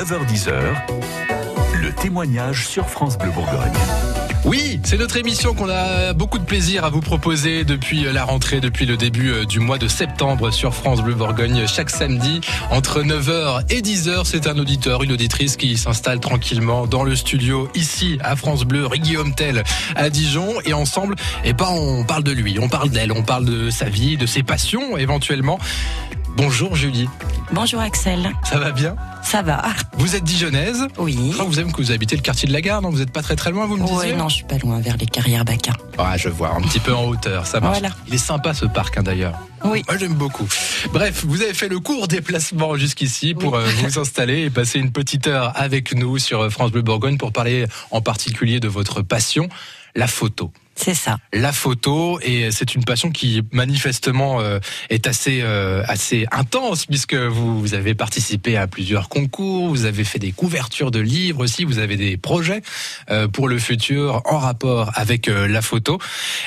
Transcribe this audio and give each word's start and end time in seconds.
9h10h, 0.00 0.52
le 1.74 1.92
témoignage 1.92 2.66
sur 2.66 2.88
France 2.88 3.18
Bleu 3.18 3.30
Bourgogne. 3.32 3.70
Oui, 4.46 4.80
c'est 4.82 4.96
notre 4.96 5.18
émission 5.18 5.52
qu'on 5.52 5.68
a 5.68 6.14
beaucoup 6.14 6.38
de 6.38 6.44
plaisir 6.44 6.86
à 6.86 6.88
vous 6.88 7.02
proposer 7.02 7.64
depuis 7.64 8.04
la 8.04 8.24
rentrée, 8.24 8.60
depuis 8.60 8.86
le 8.86 8.96
début 8.96 9.30
euh, 9.30 9.44
du 9.44 9.60
mois 9.60 9.76
de 9.76 9.88
septembre 9.88 10.52
sur 10.52 10.74
France 10.74 11.02
Bleu 11.02 11.12
Bourgogne. 11.12 11.66
Chaque 11.66 11.90
samedi, 11.90 12.40
entre 12.70 13.02
9h 13.02 13.64
et 13.68 13.82
10h, 13.82 14.22
c'est 14.24 14.46
un 14.46 14.56
auditeur, 14.56 15.02
une 15.02 15.12
auditrice 15.12 15.58
qui 15.58 15.76
s'installe 15.76 16.18
tranquillement 16.18 16.86
dans 16.86 17.04
le 17.04 17.14
studio 17.14 17.68
ici 17.74 18.18
à 18.22 18.36
France 18.36 18.64
Bleu, 18.64 18.88
Guillaume 18.88 19.34
Tell 19.34 19.64
à 19.96 20.08
Dijon. 20.08 20.62
Et 20.64 20.72
ensemble, 20.72 21.14
eh 21.44 21.52
ben, 21.52 21.68
on 21.68 22.04
parle 22.04 22.24
de 22.24 22.32
lui, 22.32 22.58
on 22.58 22.70
parle 22.70 22.88
d'elle, 22.88 23.12
on 23.12 23.22
parle 23.22 23.44
de 23.44 23.68
sa 23.68 23.90
vie, 23.90 24.16
de 24.16 24.24
ses 24.24 24.42
passions 24.42 24.96
éventuellement. 24.96 25.58
Bonjour 26.36 26.76
Julie. 26.76 27.08
Bonjour 27.52 27.80
Axel. 27.80 28.30
Ça 28.44 28.58
va 28.58 28.70
bien 28.70 28.94
Ça 29.22 29.42
va. 29.42 29.62
Vous 29.94 30.14
êtes 30.16 30.24
dijonnaise 30.24 30.86
Oui. 30.98 31.34
vous 31.46 31.58
aimez 31.60 31.72
que 31.72 31.76
vous 31.78 31.90
habitez 31.92 32.16
le 32.16 32.22
quartier 32.22 32.46
de 32.48 32.52
la 32.52 32.60
gare, 32.60 32.80
non? 32.80 32.90
Vous 32.90 32.98
n'êtes 32.98 33.12
pas 33.12 33.22
très 33.22 33.36
très 33.36 33.50
loin, 33.50 33.66
vous 33.66 33.76
me 33.76 33.82
disiez? 33.86 34.12
Oui, 34.12 34.16
non, 34.16 34.28
je 34.28 34.36
suis 34.36 34.44
pas 34.44 34.58
loin, 34.58 34.80
vers 34.80 34.96
les 34.96 35.06
carrières 35.06 35.44
Bacca. 35.44 35.72
Ah, 35.98 36.16
je 36.16 36.28
vois, 36.28 36.54
un 36.54 36.60
petit 36.62 36.78
peu 36.78 36.94
en 36.94 37.04
hauteur, 37.06 37.46
ça 37.46 37.60
marche. 37.60 37.78
Il 38.06 38.14
est 38.14 38.18
sympa 38.18 38.54
ce 38.54 38.64
parc 38.66 38.96
hein, 38.98 39.02
d'ailleurs. 39.02 39.34
Oui. 39.64 39.82
Moi 39.88 39.98
j'aime 39.98 40.14
beaucoup. 40.14 40.48
Bref, 40.92 41.24
vous 41.26 41.42
avez 41.42 41.52
fait 41.54 41.68
le 41.68 41.80
court 41.80 42.08
déplacement 42.08 42.76
jusqu'ici 42.76 43.34
pour 43.34 43.56
euh, 43.56 43.66
vous 43.82 43.98
installer 43.98 44.44
et 44.44 44.50
passer 44.50 44.78
une 44.78 44.92
petite 44.92 45.26
heure 45.26 45.52
avec 45.56 45.94
nous 45.94 46.18
sur 46.18 46.40
euh, 46.42 46.50
France 46.50 46.70
Bleu 46.70 46.82
Bourgogne 46.82 47.18
pour 47.18 47.32
parler 47.32 47.66
en 47.90 48.00
particulier 48.00 48.60
de 48.60 48.68
votre 48.68 49.02
passion, 49.02 49.48
la 49.94 50.06
photo. 50.06 50.52
C'est 50.82 50.94
ça. 50.94 51.18
La 51.34 51.52
photo 51.52 52.18
et 52.22 52.50
c'est 52.50 52.74
une 52.74 52.84
passion 52.84 53.10
qui 53.10 53.42
manifestement 53.52 54.40
euh, 54.40 54.60
est 54.88 55.06
assez 55.06 55.40
euh, 55.42 55.82
assez 55.86 56.26
intense 56.32 56.86
puisque 56.86 57.14
vous, 57.14 57.74
avez 57.74 57.94
participé 57.94 58.56
à 58.56 58.66
plusieurs 58.66 59.10
concours, 59.10 59.68
vous 59.68 59.84
avez 59.84 60.04
fait 60.04 60.18
des 60.18 60.32
couvertures 60.32 60.90
de 60.90 60.98
livres 60.98 61.44
aussi, 61.44 61.64
vous 61.64 61.80
avez 61.80 61.98
des 61.98 62.16
projets 62.16 62.62
euh, 63.10 63.28
pour 63.28 63.46
le 63.46 63.58
futur 63.58 64.22
en 64.24 64.38
rapport 64.38 64.90
avec 64.94 65.26
la 65.26 65.60
photo. 65.60 65.98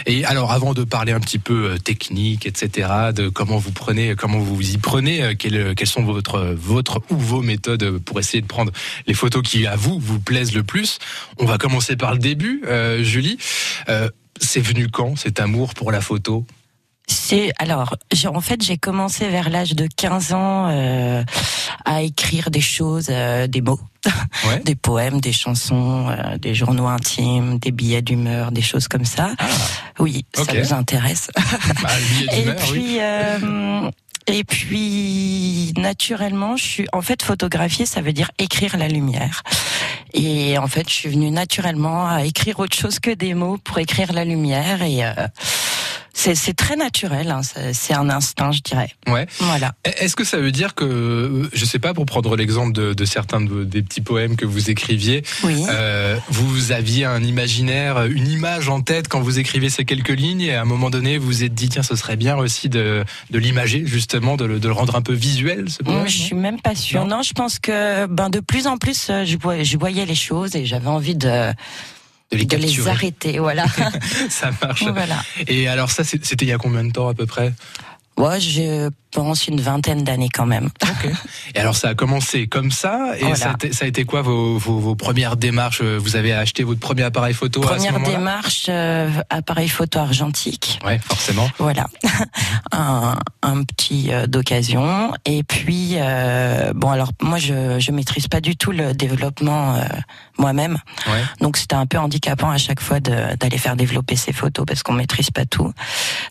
Et 0.07 0.25
alors 0.25 0.51
avant 0.51 0.73
de 0.73 0.83
parler 0.83 1.11
un 1.11 1.19
petit 1.19 1.37
peu 1.37 1.77
technique, 1.77 2.47
etc., 2.47 2.89
de 3.15 3.29
comment 3.29 3.57
vous 3.57 3.71
prenez, 3.71 4.15
comment 4.15 4.39
vous 4.39 4.71
y 4.71 4.77
prenez, 4.79 5.35
quelles, 5.37 5.75
quelles 5.75 5.87
sont 5.87 6.03
votre 6.03 6.55
votre 6.57 7.01
ou 7.11 7.17
vos 7.17 7.43
méthodes 7.43 7.99
pour 7.99 8.19
essayer 8.19 8.41
de 8.41 8.47
prendre 8.47 8.71
les 9.05 9.13
photos 9.13 9.43
qui 9.43 9.67
à 9.67 9.75
vous 9.75 9.99
vous 9.99 10.19
plaisent 10.19 10.55
le 10.55 10.63
plus. 10.63 10.97
On 11.37 11.45
va 11.45 11.59
commencer 11.59 11.95
par 11.95 12.13
le 12.13 12.19
début, 12.19 12.63
Julie. 13.01 13.37
C'est 14.43 14.61
venu 14.61 14.89
quand 14.89 15.15
cet 15.15 15.39
amour 15.39 15.73
pour 15.73 15.91
la 15.91 16.01
photo? 16.01 16.45
C'est 17.07 17.51
alors 17.59 17.97
en 18.27 18.41
fait 18.41 18.61
j'ai 18.61 18.77
commencé 18.77 19.27
vers 19.27 19.49
l'âge 19.49 19.75
de 19.75 19.87
15 19.93 20.33
ans 20.33 20.69
euh, 20.69 21.23
à 21.83 22.01
écrire 22.01 22.49
des 22.49 22.61
choses, 22.61 23.07
euh, 23.09 23.45
des 23.47 23.61
mots, 23.61 23.79
des 24.65 24.75
poèmes, 24.75 25.19
des 25.19 25.33
chansons, 25.33 26.09
euh, 26.09 26.37
des 26.37 26.55
journaux 26.55 26.87
intimes, 26.87 27.59
des 27.59 27.71
billets 27.71 28.01
d'humeur, 28.01 28.51
des 28.53 28.61
choses 28.61 28.87
comme 28.87 29.03
ça. 29.03 29.31
Ah. 29.37 29.45
oui, 29.99 30.25
ça 30.33 30.53
vous 30.53 30.73
intéresse. 30.73 31.29
Bah, 31.81 31.89
et 32.33 32.53
puis 32.55 32.99
et 34.27 34.43
puis 34.43 35.73
naturellement, 35.77 36.55
je 36.55 36.63
suis 36.63 36.87
en 36.93 37.01
fait 37.01 37.21
photographier, 37.21 37.85
ça 37.85 38.01
veut 38.01 38.13
dire 38.13 38.31
écrire 38.37 38.77
la 38.77 38.87
lumière. 38.87 39.43
Et 40.13 40.57
en 40.57 40.67
fait, 40.67 40.87
je 40.87 40.93
suis 40.93 41.09
venue 41.09 41.31
naturellement 41.31 42.07
à 42.07 42.23
écrire 42.23 42.59
autre 42.59 42.75
chose 42.75 42.99
que 42.99 43.11
des 43.11 43.33
mots 43.33 43.57
pour 43.57 43.79
écrire 43.79 44.13
la 44.13 44.25
lumière 44.25 44.83
et 44.83 45.03
euh, 45.03 45.13
c'est 46.13 46.55
très 46.55 46.75
naturel, 46.75 47.31
hein, 47.31 47.41
c'est 47.73 47.93
un 47.93 48.09
instinct, 48.09 48.51
je 48.51 48.61
dirais. 48.61 48.89
Ouais. 49.07 49.25
Voilà. 49.39 49.73
Est-ce 49.83 50.15
que 50.15 50.23
ça 50.23 50.37
veut 50.37 50.51
dire 50.51 50.75
que, 50.75 50.85
euh, 50.85 51.49
je 51.53 51.65
sais 51.65 51.79
pas, 51.79 51.93
pour 51.93 52.05
prendre 52.05 52.35
l'exemple 52.35 52.71
de, 52.71 52.93
de, 52.93 53.05
certains 53.05 53.41
des 53.41 53.81
petits 53.81 54.01
poèmes 54.01 54.35
que 54.35 54.45
vous 54.45 54.69
écriviez, 54.69 55.23
oui. 55.43 55.63
euh, 55.69 56.17
vous 56.29 56.71
aviez 56.71 57.05
un 57.05 57.23
imaginaire, 57.23 58.05
une 58.05 58.27
image 58.27 58.69
en 58.69 58.81
tête 58.81 59.07
quand 59.07 59.21
vous 59.21 59.39
écriviez 59.39 59.69
ces 59.69 59.85
quelques 59.85 60.09
lignes, 60.09 60.41
et 60.41 60.55
à 60.55 60.61
un 60.61 60.65
moment 60.65 60.89
donné, 60.89 61.17
vous 61.17 61.27
vous 61.27 61.43
êtes 61.43 61.55
dit, 61.55 61.69
tiens, 61.69 61.83
ce 61.83 61.95
serait 61.95 62.15
bien 62.15 62.37
aussi 62.37 62.69
de, 62.69 63.03
de 63.31 63.39
l'imager, 63.39 63.83
justement, 63.85 64.37
de 64.37 64.45
le, 64.45 64.59
de 64.59 64.67
le, 64.67 64.73
rendre 64.73 64.95
un 64.95 65.01
peu 65.01 65.13
visuel, 65.13 65.69
ce 65.69 65.81
poème 65.81 66.07
Je 66.07 66.17
suis 66.17 66.35
même 66.35 66.61
pas 66.61 66.75
sûre. 66.75 67.05
Non, 67.05 67.23
je 67.23 67.33
pense 67.33 67.57
que 67.57 68.05
ben, 68.05 68.29
de 68.29 68.39
plus 68.39 68.67
en 68.67 68.77
plus, 68.77 69.07
euh, 69.09 69.25
je, 69.25 69.37
je 69.63 69.77
voyais 69.77 70.05
les 70.05 70.15
choses 70.15 70.55
et 70.55 70.65
j'avais 70.65 70.87
envie 70.87 71.15
de 71.15 71.53
de 72.31 72.57
les, 72.57 72.87
arrêter, 72.87 73.39
voilà. 73.39 73.65
ça 74.29 74.51
marche. 74.61 74.85
Et 75.47 75.67
alors 75.67 75.91
ça, 75.91 76.03
c'était 76.03 76.45
il 76.45 76.49
y 76.49 76.51
a 76.51 76.57
combien 76.57 76.83
de 76.83 76.91
temps 76.91 77.07
à 77.07 77.13
peu 77.13 77.25
près? 77.25 77.53
Ouais, 78.17 78.39
je 78.39 78.89
pense 79.13 79.47
une 79.47 79.61
vingtaine 79.61 80.03
d'années 80.03 80.29
quand 80.29 80.45
même. 80.45 80.69
Et 81.55 81.59
alors 81.59 81.75
ça 81.75 81.89
a 81.89 81.95
commencé 81.95 82.47
comme 82.47 82.71
ça, 82.71 83.13
et 83.17 83.35
ça, 83.35 83.55
a 83.81 83.85
été, 83.85 84.03
quoi 84.05 84.21
vos, 84.21 84.57
vos, 84.57 84.95
premières 84.95 85.37
démarches 85.37 85.81
Vous 85.81 86.15
avez 86.15 86.33
acheté 86.33 86.63
votre 86.63 86.79
premier 86.79 87.03
appareil 87.03 87.33
photo 87.33 87.61
Première 87.61 87.95
à 87.95 87.99
ce 87.99 88.11
démarche, 88.11 88.65
euh, 88.69 89.09
appareil 89.29 89.69
photo 89.69 89.99
argentique. 89.99 90.79
Ouais, 90.85 90.99
forcément. 90.99 91.49
Voilà, 91.59 91.87
un, 92.71 93.17
un, 93.41 93.63
petit 93.63 94.11
euh, 94.11 94.27
d'occasion. 94.27 95.13
Et 95.25 95.43
puis, 95.43 95.93
euh, 95.95 96.73
bon 96.73 96.89
alors 96.89 97.11
moi 97.21 97.37
je 97.37 97.79
je 97.79 97.91
maîtrise 97.91 98.27
pas 98.27 98.41
du 98.41 98.55
tout 98.55 98.71
le 98.71 98.93
développement 98.93 99.77
moi-même, 100.37 100.77
ouais. 101.07 101.23
donc 101.39 101.57
c'était 101.57 101.75
un 101.75 101.85
peu 101.85 101.97
handicapant 101.97 102.49
à 102.49 102.57
chaque 102.57 102.81
fois 102.81 102.99
d'aller 102.99 103.57
faire 103.57 103.75
développer 103.75 104.15
ces 104.15 104.33
photos 104.33 104.65
parce 104.65 104.83
qu'on 104.83 104.93
maîtrise 104.93 105.31
pas 105.31 105.45
tout. 105.45 105.71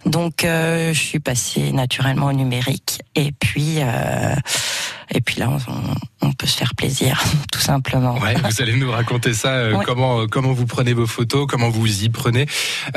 Donc 0.06 0.42
je 0.42 0.92
suis 0.92 1.20
passée 1.20 1.72
naturellement 1.72 2.26
au 2.26 2.32
numérique. 2.32 2.71
Et 3.14 3.32
puis, 3.32 3.78
euh, 3.80 4.34
et 5.14 5.20
puis 5.20 5.38
là, 5.38 5.50
on, 6.20 6.32
peut 6.32 6.46
se 6.46 6.56
faire 6.56 6.74
plaisir, 6.74 7.22
tout 7.52 7.60
simplement. 7.60 8.18
Ouais, 8.18 8.34
vous 8.34 8.62
allez 8.62 8.74
nous 8.74 8.90
raconter 8.90 9.34
ça, 9.34 9.50
euh, 9.50 9.76
comment 9.84 10.26
comment 10.26 10.52
vous 10.52 10.66
prenez 10.66 10.92
vos 10.92 11.06
photos, 11.06 11.46
comment 11.48 11.68
vous 11.68 12.04
y 12.04 12.08
prenez. 12.08 12.46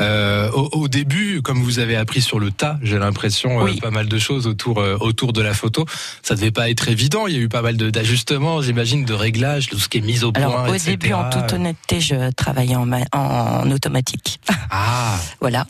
Euh, 0.00 0.50
au, 0.52 0.88
début, 0.88 1.42
comme 1.42 1.62
vous 1.62 1.78
avez 1.78 1.96
appris 1.96 2.22
sur 2.22 2.38
le 2.38 2.50
tas, 2.50 2.78
j'ai 2.82 2.98
l'impression 2.98 3.66
pas 3.80 3.90
mal 3.90 4.08
de 4.08 4.18
choses 4.18 4.46
autour 4.46 4.78
autour 5.00 5.32
de 5.32 5.42
la 5.42 5.54
photo. 5.54 5.84
Ça 6.22 6.34
devait 6.34 6.50
pas 6.50 6.70
être 6.70 6.88
évident. 6.88 7.26
Il 7.26 7.34
y 7.34 7.38
a 7.38 7.40
eu 7.40 7.48
pas 7.48 7.62
mal 7.62 7.76
d'ajustements, 7.76 8.62
j'imagine, 8.62 9.04
de 9.04 9.14
réglages, 9.14 9.68
tout 9.68 9.78
ce 9.78 9.88
qui 9.88 9.98
est 9.98 10.02
mis 10.02 10.24
au 10.24 10.32
point. 10.32 10.68
Au 10.68 10.76
début, 10.76 11.12
en 11.12 11.28
toute 11.28 11.52
honnêteté, 11.52 12.00
je 12.00 12.30
travaillais 12.32 12.76
en, 12.76 12.90
en 13.12 13.70
automatique. 13.70 14.40
Ah. 14.70 15.18
voilà. 15.40 15.66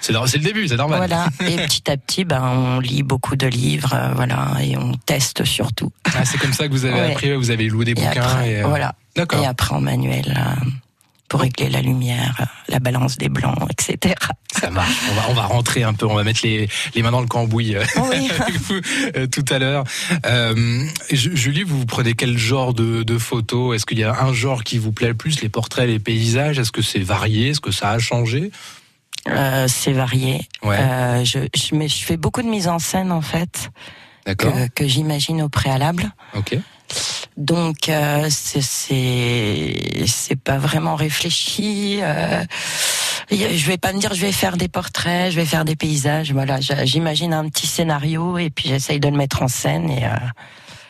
C'est 0.00 0.12
le 0.12 0.42
début, 0.42 0.68
c'est 0.68 0.76
normal. 0.76 0.98
Voilà. 0.98 1.28
Et 1.46 1.56
petit 1.66 1.90
à 1.90 1.96
petit, 1.96 2.24
ben, 2.24 2.42
on 2.42 2.80
lit 2.80 3.02
beaucoup 3.02 3.36
de 3.36 3.46
livres, 3.46 3.96
voilà, 4.14 4.52
et 4.62 4.76
on 4.76 4.94
teste 4.94 5.44
surtout. 5.44 5.83
Ah, 6.06 6.24
c'est 6.24 6.38
comme 6.38 6.52
ça 6.52 6.66
que 6.66 6.72
vous 6.72 6.84
avez 6.84 7.12
appris, 7.12 7.34
vous 7.34 7.50
avez 7.50 7.68
loué 7.68 7.84
des 7.84 7.94
bouquins. 7.94 8.42
et, 8.42 8.62
euh, 8.62 8.66
Voilà. 8.66 8.94
D'accord. 9.16 9.42
Et 9.42 9.46
après 9.46 9.74
en 9.74 9.80
manuel. 9.80 10.34
Euh, 10.36 10.64
pour 11.28 11.40
régler 11.40 11.68
la 11.70 11.80
lumière, 11.80 12.46
la 12.68 12.78
balance 12.78 13.16
des 13.16 13.28
blancs, 13.28 13.56
etc. 13.70 14.14
Ça 14.52 14.70
marche. 14.70 14.94
On 15.10 15.14
va, 15.14 15.22
on 15.30 15.32
va 15.34 15.42
rentrer 15.46 15.82
un 15.82 15.92
peu, 15.94 16.06
on 16.06 16.14
va 16.14 16.22
mettre 16.22 16.40
les, 16.44 16.68
les 16.94 17.02
mains 17.02 17.10
dans 17.10 17.22
le 17.22 17.26
cambouis 17.26 17.74
euh, 17.74 17.82
oui. 18.10 18.30
avec 18.38 18.54
vous 18.56 18.80
tout 19.32 19.44
à 19.50 19.58
l'heure. 19.58 19.82
Euh, 20.26 20.84
Julie, 21.10 21.64
vous 21.64 21.86
prenez 21.86 22.12
quel 22.12 22.38
genre 22.38 22.72
de, 22.74 23.02
de 23.02 23.18
photos? 23.18 23.74
Est-ce 23.74 23.86
qu'il 23.86 23.98
y 23.98 24.04
a 24.04 24.14
un 24.22 24.32
genre 24.32 24.62
qui 24.62 24.78
vous 24.78 24.92
plaît 24.92 25.08
le 25.08 25.14
plus 25.14 25.40
Les 25.40 25.48
portraits, 25.48 25.88
les 25.88 25.98
paysages? 25.98 26.58
Est-ce 26.58 26.70
que 26.70 26.82
c'est 26.82 27.00
varié? 27.02 27.48
Est-ce 27.48 27.60
que 27.60 27.72
ça 27.72 27.90
a 27.90 27.98
changé? 27.98 28.52
Euh, 29.28 29.66
C'est 29.66 29.92
varié. 29.92 30.42
Ouais. 30.62 30.76
Euh, 30.78 31.24
je, 31.24 31.38
je, 31.56 31.74
mais 31.74 31.88
je 31.88 32.04
fais 32.04 32.18
beaucoup 32.18 32.42
de 32.42 32.48
mise 32.48 32.68
en 32.68 32.78
scène 32.78 33.10
en 33.10 33.22
fait. 33.22 33.70
Que, 34.24 34.68
que 34.68 34.86
j'imagine 34.86 35.42
au 35.42 35.48
préalable. 35.48 36.12
Ok. 36.34 36.58
Donc 37.36 37.88
euh, 37.88 38.28
c'est 38.30 38.60
c'est 40.06 40.36
pas 40.36 40.58
vraiment 40.58 40.94
réfléchi. 40.94 41.98
Euh, 42.00 42.44
je 43.30 43.66
vais 43.66 43.78
pas 43.78 43.92
me 43.92 43.98
dire 43.98 44.14
je 44.14 44.20
vais 44.20 44.32
faire 44.32 44.56
des 44.56 44.68
portraits, 44.68 45.32
je 45.32 45.36
vais 45.36 45.44
faire 45.44 45.64
des 45.64 45.74
paysages. 45.74 46.32
Voilà, 46.32 46.60
j'imagine 46.60 47.32
un 47.32 47.48
petit 47.48 47.66
scénario 47.66 48.38
et 48.38 48.50
puis 48.50 48.68
j'essaye 48.68 49.00
de 49.00 49.08
le 49.08 49.16
mettre 49.16 49.42
en 49.42 49.48
scène 49.48 49.90
et 49.90 50.04
euh, 50.04 50.10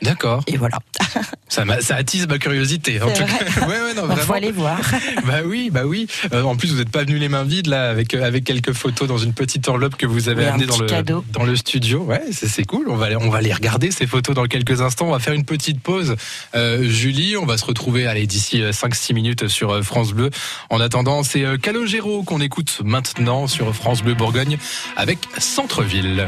D'accord. 0.05 0.43
Et 0.47 0.57
voilà. 0.57 0.79
ça, 1.49 1.65
ça 1.81 1.97
attise 1.97 2.29
ma 2.29 2.39
curiosité. 2.39 3.01
En 3.01 3.07
tout 3.07 3.25
cas. 3.25 3.67
Ouais, 3.67 3.81
ouais, 3.81 3.95
non, 3.95 4.15
faut 4.17 4.35
aller 4.35 4.53
voir. 4.53 4.79
bah 5.27 5.41
oui, 5.45 5.71
bah 5.71 5.85
oui. 5.87 6.07
Euh, 6.33 6.43
en 6.43 6.57
plus, 6.57 6.73
vous 6.73 6.79
n'êtes 6.79 6.91
pas 6.91 7.05
venu 7.05 7.19
les 7.19 7.29
mains 7.29 7.45
vides 7.45 7.67
là, 7.67 7.89
avec 7.91 8.15
euh, 8.15 8.25
avec 8.25 8.45
quelques 8.45 8.73
photos 8.73 9.09
dans 9.09 9.19
une 9.19 9.33
petite 9.33 9.69
enveloppe 9.69 9.97
que 9.97 10.07
vous 10.07 10.29
avez 10.29 10.47
amenée 10.47 10.67
dans 10.67 10.79
le 10.79 10.87
dans 11.33 11.45
le 11.45 11.57
studio. 11.57 12.03
Ouais, 12.03 12.23
c'est 12.33 12.65
cool. 12.65 12.89
On 12.89 12.97
va 12.97 13.09
on 13.19 13.31
va 13.31 13.41
les 13.41 13.53
regarder 13.53 13.91
ces 13.91 14.07
photos 14.07 14.35
dans 14.35 14.47
quelques 14.47 14.81
instants. 14.81 15.09
On 15.09 15.13
va 15.13 15.19
faire 15.19 15.33
une 15.33 15.45
petite 15.45 15.81
pause. 15.81 16.17
Euh, 16.55 16.85
Julie, 16.85 17.37
on 17.37 17.47
va 17.47 17.57
se 17.57 17.65
retrouver 17.65 18.07
allez 18.07 18.27
d'ici 18.27 18.61
5-6 18.61 19.13
euh, 19.13 19.15
minutes 19.15 19.49
sur 19.49 19.83
France 19.85 20.13
Bleu. 20.13 20.31
En 20.71 20.81
attendant, 20.81 21.23
c'est 21.23 21.45
Calogero 21.61 22.23
qu'on 22.23 22.41
écoute 22.41 22.81
maintenant 22.85 23.47
sur 23.47 23.75
France 23.75 24.03
Bleu 24.03 24.15
Bourgogne 24.15 24.59
avec 24.97 25.19
Centre-ville. 25.39 26.27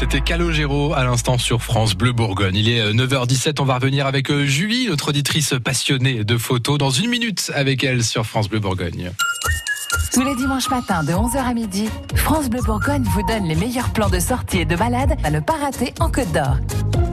C'était 0.00 0.22
Calogero 0.22 0.94
à 0.94 1.04
l'instant 1.04 1.36
sur 1.36 1.62
France 1.62 1.94
Bleu 1.94 2.12
Bourgogne. 2.12 2.56
Il 2.56 2.70
est 2.70 2.90
9h17, 2.90 3.60
on 3.60 3.64
va 3.64 3.74
revenir 3.74 4.06
avec 4.06 4.30
euh, 4.30 4.46
Julie, 4.46 4.86
notre 4.88 5.10
auditrice 5.10 5.52
passionnée 5.62 6.24
de 6.24 6.38
photos, 6.38 6.78
dans 6.78 6.88
une 6.88 7.10
minute 7.10 7.52
avec 7.54 7.84
elle 7.84 8.02
sur 8.02 8.24
France 8.24 8.48
Bleu 8.48 8.60
Bourgogne. 8.60 9.10
Tous 10.14 10.22
les 10.22 10.34
dimanches 10.36 10.70
matins 10.70 11.04
de 11.04 11.12
11h 11.12 11.36
à 11.36 11.52
midi, 11.52 11.90
France 12.14 12.48
Bleu 12.48 12.62
Bourgogne 12.62 13.02
vous 13.02 13.22
donne 13.24 13.44
les 13.44 13.54
meilleurs 13.54 13.90
plans 13.90 14.08
de 14.08 14.20
sortie 14.20 14.60
et 14.60 14.64
de 14.64 14.74
balade 14.74 15.18
à 15.22 15.30
ne 15.30 15.40
pas 15.40 15.58
rater 15.60 15.92
en 16.00 16.10
Côte 16.10 16.32
d'Or. 16.32 16.56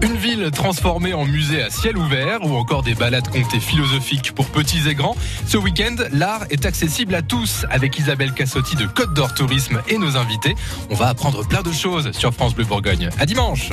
Une 0.02 0.16
ville 0.16 0.52
transformée 0.52 1.14
en 1.14 1.26
musée 1.26 1.62
à 1.62 1.70
ciel 1.70 1.98
ouvert 1.98 2.44
ou 2.44 2.56
encore 2.56 2.84
des 2.84 2.94
balades 2.94 3.28
comptées 3.28 3.60
philosophiques 3.60 4.34
pour 4.34 4.46
petits 4.46 4.88
et 4.88 4.96
grands. 4.96 5.16
Ce 5.48 5.58
week-end, 5.58 5.96
l'art 6.12 6.46
est 6.50 6.66
accessible 6.66 7.16
à 7.16 7.22
tous 7.22 7.66
avec 7.70 7.98
Isabelle 7.98 8.34
Cassotti 8.34 8.76
de 8.76 8.86
Côte 8.86 9.14
d'Or 9.14 9.34
Tourisme 9.34 9.82
et 9.88 9.98
nos 9.98 10.16
invités. 10.18 10.56
On 10.90 10.96
va 10.96 11.08
apprendre 11.08 11.46
plein 11.48 11.64
de 11.64 11.72
choses 11.72 12.12
sur 12.12 12.34
France 12.34 12.54
Bleu 12.54 12.66
Bourgogne. 12.66 13.10
À 13.20 13.26
dimanche. 13.26 13.72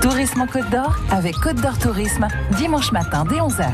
Tourisme 0.00 0.40
en 0.40 0.46
Côte 0.46 0.70
d'Or 0.70 0.96
avec 1.10 1.34
Côte 1.36 1.60
d'Or 1.60 1.78
Tourisme, 1.78 2.26
dimanche 2.56 2.92
matin 2.92 3.24
dès 3.28 3.36
11h. 3.36 3.70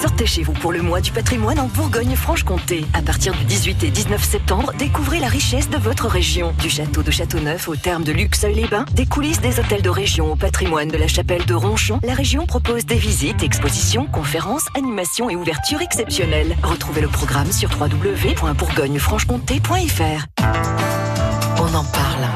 Sortez 0.00 0.24
chez 0.24 0.42
vous 0.42 0.54
pour 0.54 0.72
le 0.72 0.80
mois 0.80 1.02
du 1.02 1.12
patrimoine 1.12 1.60
en 1.60 1.66
Bourgogne-Franche-Comté. 1.66 2.86
À 2.94 3.02
partir 3.02 3.34
du 3.34 3.44
18 3.44 3.84
et 3.84 3.90
19 3.90 4.24
septembre, 4.24 4.72
découvrez 4.78 5.20
la 5.20 5.28
richesse 5.28 5.68
de 5.68 5.76
votre 5.76 6.08
région. 6.08 6.54
Du 6.58 6.70
château 6.70 7.02
de 7.02 7.10
Châteauneuf 7.10 7.68
au 7.68 7.76
terme 7.76 8.02
de 8.02 8.12
Luxeuil-les-Bains, 8.12 8.86
des 8.94 9.04
coulisses 9.04 9.42
des 9.42 9.60
hôtels 9.60 9.82
de 9.82 9.90
région 9.90 10.32
au 10.32 10.36
patrimoine 10.36 10.88
de 10.88 10.96
la 10.96 11.06
chapelle 11.06 11.44
de 11.44 11.52
Ronchon, 11.52 12.00
la 12.02 12.14
région 12.14 12.46
propose 12.46 12.86
des 12.86 12.94
visites, 12.94 13.42
expositions, 13.42 14.06
conférences, 14.06 14.68
animations 14.74 15.28
et 15.28 15.36
ouvertures 15.36 15.82
exceptionnelles. 15.82 16.56
Retrouvez 16.62 17.02
le 17.02 17.08
programme 17.08 17.52
sur 17.52 17.68
www.bourgogne-franche-comté.fr. 17.78 20.26
On 21.58 21.74
en 21.74 21.84
parle. 21.84 22.26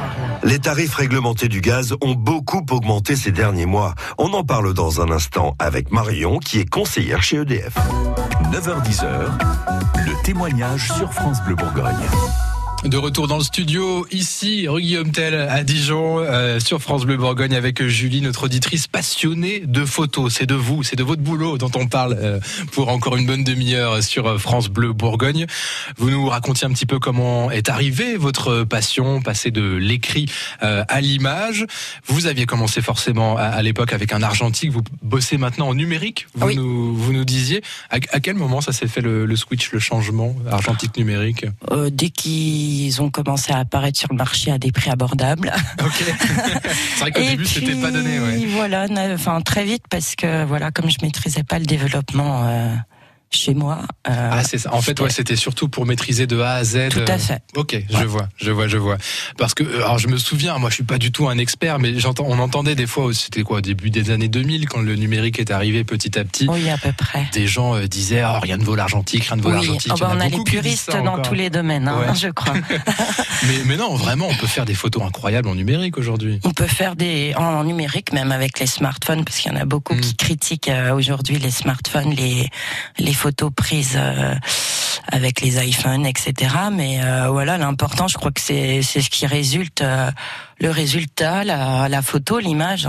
Les 0.44 0.58
tarifs 0.58 0.94
réglementés 0.94 1.48
du 1.48 1.62
gaz 1.62 1.94
ont 2.02 2.12
beaucoup 2.12 2.64
augmenté 2.70 3.16
ces 3.16 3.32
derniers 3.32 3.64
mois. 3.64 3.94
On 4.18 4.34
en 4.34 4.44
parle 4.44 4.74
dans 4.74 5.00
un 5.00 5.10
instant 5.10 5.54
avec 5.58 5.90
Marion, 5.90 6.38
qui 6.38 6.60
est 6.60 6.68
conseillère 6.68 7.22
chez 7.22 7.38
EDF. 7.38 7.74
9h10, 8.52 9.06
le 9.96 10.22
témoignage 10.22 10.92
sur 10.92 11.14
France 11.14 11.42
Bleu 11.46 11.54
Bourgogne. 11.54 11.94
De 12.84 12.98
retour 12.98 13.26
dans 13.28 13.38
le 13.38 13.42
studio, 13.42 14.06
ici, 14.12 14.68
rue 14.68 14.82
Guillaume 14.82 15.10
Tell 15.10 15.34
à 15.34 15.64
Dijon, 15.64 16.18
euh, 16.18 16.60
sur 16.60 16.82
France 16.82 17.06
Bleu 17.06 17.16
Bourgogne, 17.16 17.54
avec 17.54 17.82
Julie, 17.86 18.20
notre 18.20 18.44
auditrice 18.44 18.86
passionnée 18.88 19.60
de 19.60 19.86
photos. 19.86 20.34
C'est 20.34 20.44
de 20.46 20.54
vous, 20.54 20.82
c'est 20.82 20.94
de 20.94 21.02
votre 21.02 21.22
boulot 21.22 21.56
dont 21.56 21.70
on 21.76 21.86
parle 21.86 22.16
euh, 22.20 22.40
pour 22.72 22.90
encore 22.90 23.16
une 23.16 23.24
bonne 23.26 23.42
demi-heure 23.42 24.02
sur 24.02 24.26
euh, 24.26 24.38
France 24.38 24.68
Bleu 24.68 24.92
Bourgogne. 24.92 25.46
Vous 25.96 26.10
nous 26.10 26.28
racontiez 26.28 26.66
un 26.66 26.72
petit 26.72 26.84
peu 26.84 26.98
comment 26.98 27.50
est 27.50 27.70
arrivée 27.70 28.18
votre 28.18 28.64
passion, 28.64 29.22
passer 29.22 29.50
de 29.50 29.62
l'écrit 29.76 30.26
euh, 30.62 30.84
à 30.86 31.00
l'image. 31.00 31.64
Vous 32.06 32.26
aviez 32.26 32.44
commencé 32.44 32.82
forcément 32.82 33.38
à, 33.38 33.44
à 33.44 33.62
l'époque 33.62 33.94
avec 33.94 34.12
un 34.12 34.22
argentique, 34.22 34.70
vous 34.70 34.82
bossez 35.02 35.38
maintenant 35.38 35.68
en 35.68 35.74
numérique, 35.74 36.26
vous, 36.34 36.46
Oui. 36.48 36.56
nous, 36.56 36.94
vous 36.94 37.12
nous 37.14 37.24
disiez. 37.24 37.62
À, 37.90 37.96
à 38.12 38.20
quel 38.20 38.34
moment 38.36 38.60
ça 38.60 38.72
s'est 38.72 38.88
fait 38.88 39.00
le, 39.00 39.24
le 39.24 39.36
switch, 39.36 39.72
le 39.72 39.78
changement 39.80 40.36
argentique 40.50 40.96
numérique? 40.98 41.46
Euh, 41.72 41.88
qu'ils 42.74 43.02
ont 43.02 43.10
commencé 43.10 43.52
à 43.52 43.58
apparaître 43.58 43.98
sur 43.98 44.08
le 44.10 44.16
marché 44.16 44.50
à 44.50 44.58
des 44.58 44.72
prix 44.72 44.90
abordables. 44.90 45.52
Ok. 45.84 46.04
C'est 46.96 47.00
vrai 47.00 47.10
qu'au 47.10 47.20
début, 47.20 47.44
c'était 47.44 47.74
pas 47.74 47.90
donné, 47.90 48.18
ouais. 48.18 48.46
Voilà, 48.46 48.86
enfin 49.12 49.40
très 49.42 49.64
vite 49.64 49.84
parce 49.90 50.14
que 50.14 50.44
voilà, 50.44 50.70
comme 50.70 50.88
je 50.88 50.96
maîtrisais 51.02 51.42
pas 51.42 51.58
le 51.58 51.66
développement 51.66 52.44
euh, 52.46 52.74
chez 53.30 53.54
moi. 53.54 53.80
euh, 54.08 54.30
Ah, 54.32 54.44
c'est 54.44 54.58
ça. 54.58 54.72
En 54.74 54.80
fait, 54.80 55.00
ouais, 55.00 55.10
c'était 55.10 55.36
surtout 55.36 55.68
pour 55.68 55.86
maîtriser 55.86 56.26
de 56.26 56.38
A 56.40 56.52
à 56.54 56.64
Z. 56.64 56.88
Tout 56.90 57.00
à 57.08 57.12
euh, 57.12 57.18
fait. 57.18 57.42
Ok, 57.56 57.76
je 57.90 58.04
vois, 58.04 58.28
je 58.36 58.50
vois, 58.52 58.68
je 58.68 58.76
vois. 58.76 58.96
Parce 59.38 59.54
que, 59.54 59.64
euh, 59.64 59.78
alors, 59.84 59.98
je 59.98 60.08
me 60.08 60.16
souviens, 60.18 60.56
moi, 60.58 60.70
je 60.70 60.74
suis 60.76 60.84
pas 60.84 60.98
du 60.98 61.10
tout 61.10 61.28
un 61.28 61.38
expert, 61.38 61.78
mais 61.78 61.98
j'entends, 61.98 62.26
on 62.28 62.38
entendait 62.38 62.74
des 62.76 62.86
fois, 62.86 63.12
c'était 63.12 63.42
quoi, 63.42 63.58
au 63.58 63.60
début 63.60 63.90
des 63.90 64.10
années 64.10 64.28
2000, 64.28 64.68
quand 64.68 64.80
le 64.80 64.94
numérique 64.94 65.38
est 65.40 65.50
arrivé 65.50 65.82
petit 65.84 66.16
à 66.18 66.24
petit. 66.24 66.46
Oui, 66.48 66.68
à 66.70 66.78
peu 66.78 66.92
près. 66.92 67.26
Des 67.32 67.46
gens 67.46 67.74
euh, 67.74 67.86
disaient, 67.86 68.22
oh, 68.24 68.38
rien 68.40 68.56
ne 68.56 68.64
vaut 68.64 68.76
l'argentique, 68.76 69.24
rien 69.24 69.36
ne 69.36 69.42
vaut 69.42 69.48
Oui, 69.50 69.54
l'argentique. 69.56 69.92
oh, 69.92 69.96
Il 69.96 70.00
y 70.00 70.04
en 70.04 70.08
bah, 70.10 70.14
on 70.16 70.20
a 70.20 70.28
les 70.28 70.44
puristes 70.44 70.92
dans 70.92 70.98
encore. 71.06 71.22
tous 71.22 71.34
les 71.34 71.50
domaines, 71.50 71.88
hein, 71.88 71.98
Ouais. 72.08 72.14
je 72.14 72.28
crois. 72.28 72.54
Mais, 73.46 73.58
mais 73.66 73.76
non, 73.76 73.94
vraiment, 73.94 74.26
on 74.30 74.34
peut 74.34 74.46
faire 74.46 74.64
des 74.64 74.74
photos 74.74 75.02
incroyables 75.02 75.48
en 75.48 75.54
numérique 75.54 75.98
aujourd'hui. 75.98 76.40
On 76.44 76.52
peut 76.52 76.66
faire 76.66 76.96
des 76.96 77.34
en 77.36 77.62
numérique, 77.64 78.12
même 78.12 78.32
avec 78.32 78.58
les 78.58 78.66
smartphones, 78.66 79.24
parce 79.24 79.38
qu'il 79.38 79.52
y 79.52 79.54
en 79.54 79.58
a 79.60 79.64
beaucoup 79.66 79.94
Mm. 79.94 80.00
qui 80.00 80.16
critiquent 80.16 80.68
euh, 80.68 80.94
aujourd'hui 80.94 81.38
les 81.38 81.50
smartphones, 81.50 82.10
les 82.14 82.48
les 82.98 83.12
photos 83.12 83.23
prises 83.32 83.96
euh, 83.96 84.34
avec 85.10 85.40
les 85.40 85.64
iPhones, 85.66 86.06
etc. 86.06 86.54
Mais 86.72 87.00
euh, 87.02 87.28
voilà, 87.28 87.58
l'important, 87.58 88.08
je 88.08 88.16
crois 88.16 88.30
que 88.30 88.40
c'est 88.40 88.82
c'est 88.82 89.00
ce 89.00 89.10
qui 89.10 89.26
résulte, 89.26 89.82
euh, 89.82 90.10
le 90.60 90.70
résultat, 90.70 91.44
la, 91.44 91.88
la 91.88 92.02
photo, 92.02 92.38
l'image. 92.38 92.88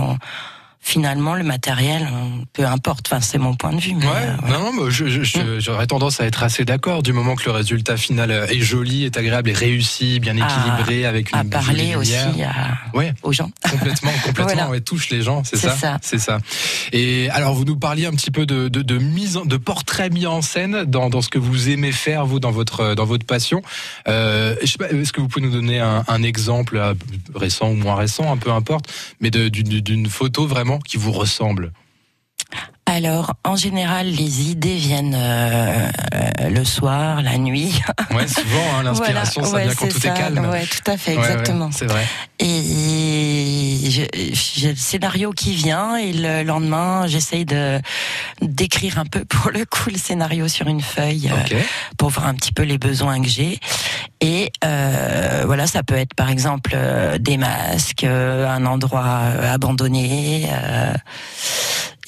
Finalement, 0.88 1.34
le 1.34 1.42
matériel, 1.42 2.08
peu 2.52 2.64
importe. 2.64 3.08
Enfin, 3.10 3.20
c'est 3.20 3.38
mon 3.38 3.56
point 3.56 3.72
de 3.72 3.80
vue. 3.80 3.94
Mais, 3.96 4.06
Ouais, 4.06 4.12
euh, 4.14 4.48
non, 4.52 4.70
mais 4.72 4.88
je- 4.88 5.08
je- 5.08 5.24
je- 5.24 5.58
j'aurais 5.58 5.88
tendance 5.88 6.20
à 6.20 6.26
être 6.26 6.44
assez 6.44 6.64
d'accord 6.64 7.02
du 7.02 7.12
moment 7.12 7.34
que 7.34 7.44
le 7.46 7.50
résultat 7.50 7.96
final 7.96 8.30
est 8.30 8.60
joli, 8.60 9.04
est 9.04 9.16
agréable, 9.16 9.50
est 9.50 9.58
réussi, 9.58 10.20
bien 10.20 10.36
À- 10.40 10.46
équilibré, 10.46 11.04
avec 11.04 11.32
une 11.32 11.38
à 11.38 11.40
jolie 11.42 11.50
parler 11.50 11.96
aussi 11.96 12.14
à- 12.14 12.78
Ouais, 12.96 13.12
aux 13.24 13.32
gens. 13.32 13.50
Complètement, 13.68 14.12
complètement, 14.24 14.66
Voilà. 14.66 14.80
touche 14.80 15.10
les 15.10 15.22
gens, 15.22 15.42
c'est 15.42 15.56
C'est 15.56 15.66
ça, 15.70 15.76
ça. 15.76 15.98
c'est 16.02 16.20
ça. 16.20 16.38
Et 16.92 17.28
alors, 17.30 17.54
vous 17.54 17.64
nous 17.64 17.76
parliez 17.76 18.06
un 18.06 18.12
petit 18.12 18.30
peu 18.30 18.46
de, 18.46 18.68
de, 18.68 18.82
de 18.82 18.98
mise, 18.98 19.36
en, 19.38 19.44
de 19.44 19.56
portrait 19.56 20.08
mis 20.08 20.26
en 20.26 20.40
scène 20.40 20.84
dans, 20.84 21.10
dans 21.10 21.20
ce 21.20 21.28
que 21.30 21.40
vous 21.40 21.68
aimez 21.68 21.90
faire 21.90 22.26
vous 22.26 22.38
dans 22.38 22.52
votre 22.52 22.94
dans 22.94 23.06
votre 23.06 23.26
passion. 23.26 23.60
Euh, 24.06 24.54
je 24.62 24.66
sais 24.66 24.78
pas, 24.78 24.88
est-ce 24.90 25.12
que 25.12 25.20
vous 25.20 25.26
pouvez 25.26 25.44
nous 25.44 25.52
donner 25.52 25.80
un, 25.80 26.04
un 26.06 26.22
exemple 26.22 26.76
euh, 26.76 26.94
récent 27.34 27.70
ou 27.70 27.74
moins 27.74 27.96
récent, 27.96 28.32
un 28.32 28.36
peu 28.36 28.52
importe, 28.52 28.86
mais 29.20 29.30
de- 29.32 29.48
d'une 29.48 29.80
d'une 29.80 30.06
photo 30.06 30.46
vraiment 30.46 30.75
qui 30.78 30.96
vous 30.96 31.12
ressemble. 31.12 31.72
Alors, 32.88 33.34
en 33.44 33.56
général, 33.56 34.06
les 34.06 34.42
idées 34.50 34.76
viennent 34.76 35.16
euh, 35.16 35.88
euh, 36.14 36.48
le 36.48 36.64
soir, 36.64 37.20
la 37.22 37.36
nuit. 37.36 37.80
Ouais, 38.14 38.28
souvent 38.28 38.62
hein, 38.78 38.82
l'inspiration, 38.84 39.42
Voilà, 39.42 39.50
ça 39.50 39.56
ouais, 39.56 39.64
vient 39.64 39.74
quand 39.74 39.88
tout 39.88 40.06
est 40.06 40.14
calme. 40.14 40.48
Ouais, 40.48 40.64
tout 40.64 40.90
à 40.90 40.96
fait, 40.96 41.16
ouais, 41.16 41.18
exactement. 41.18 41.70
c'est 41.72 41.84
vrai. 41.86 42.06
Et 42.38 43.90
j'ai 43.90 44.70
le 44.70 44.76
scénario 44.76 45.32
qui 45.32 45.54
vient 45.54 45.96
et 45.96 46.12
le 46.12 46.42
lendemain, 46.44 47.06
j'essaye 47.06 47.44
de 47.44 47.78
d'écrire 48.40 48.98
un 48.98 49.04
peu 49.04 49.24
pour 49.28 49.50
le 49.50 49.64
coup 49.66 49.90
le 49.90 49.98
scénario 49.98 50.48
sur 50.48 50.66
une 50.68 50.80
feuille 50.80 51.28
euh, 51.30 51.56
Ok. 51.56 51.56
pour 51.98 52.10
voir 52.10 52.26
un 52.26 52.34
petit 52.34 52.52
peu 52.52 52.62
les 52.62 52.78
besoins 52.78 53.20
que 53.20 53.28
j'ai. 53.28 53.58
Et 54.20 54.50
euh, 54.64 55.42
voilà, 55.46 55.66
ça 55.66 55.82
peut 55.82 55.96
être 55.96 56.14
par 56.14 56.30
exemple 56.30 56.72
euh, 56.74 57.18
des 57.18 57.36
masques, 57.36 58.04
un 58.04 58.64
endroit 58.64 59.04
euh, 59.24 59.52
abandonné. 59.54 60.48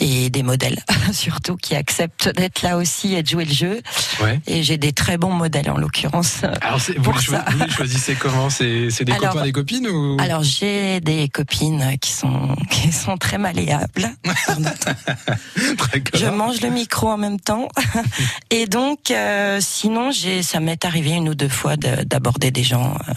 Et 0.00 0.30
des 0.30 0.42
modèles 0.42 0.78
surtout 1.12 1.56
qui 1.56 1.74
acceptent 1.74 2.28
d'être 2.36 2.62
là 2.62 2.76
aussi 2.76 3.14
et 3.14 3.22
de 3.22 3.28
jouer 3.28 3.44
le 3.44 3.52
jeu. 3.52 3.80
Ouais. 4.22 4.40
Et 4.46 4.62
j'ai 4.62 4.76
des 4.78 4.92
très 4.92 5.18
bons 5.18 5.32
modèles 5.32 5.70
en 5.70 5.76
l'occurrence. 5.76 6.42
Alors, 6.62 6.78
vous, 6.78 7.02
Pour 7.02 7.14
les 7.14 7.20
choi- 7.22 7.38
ça. 7.38 7.44
vous 7.50 7.64
les 7.64 7.70
choisissez 7.70 8.14
comment? 8.14 8.50
C'est 8.50 8.90
c'est 8.90 9.04
des 9.04 9.12
Alors- 9.12 9.32
copains, 9.32 9.44
des 9.44 9.52
copines 9.52 9.88
ou? 9.88 10.16
Alors 10.20 10.42
j'ai 10.42 11.00
des 11.00 11.28
copines 11.28 11.96
qui 12.00 12.12
sont 12.12 12.56
qui 12.70 12.92
sont 12.92 13.16
très 13.16 13.38
malléables. 13.38 14.10
Je 16.14 16.26
mange 16.26 16.60
le 16.60 16.70
micro 16.70 17.08
en 17.08 17.16
même 17.16 17.40
temps. 17.40 17.68
Et 18.50 18.66
donc 18.66 19.10
euh, 19.10 19.58
sinon 19.60 20.10
j'ai 20.10 20.42
ça 20.42 20.60
m'est 20.60 20.84
arrivé 20.84 21.10
une 21.12 21.28
ou 21.28 21.34
deux 21.34 21.48
fois 21.48 21.76
de- 21.76 22.04
d'aborder 22.04 22.50
des 22.50 22.62
gens 22.62 22.94
euh, 23.08 23.12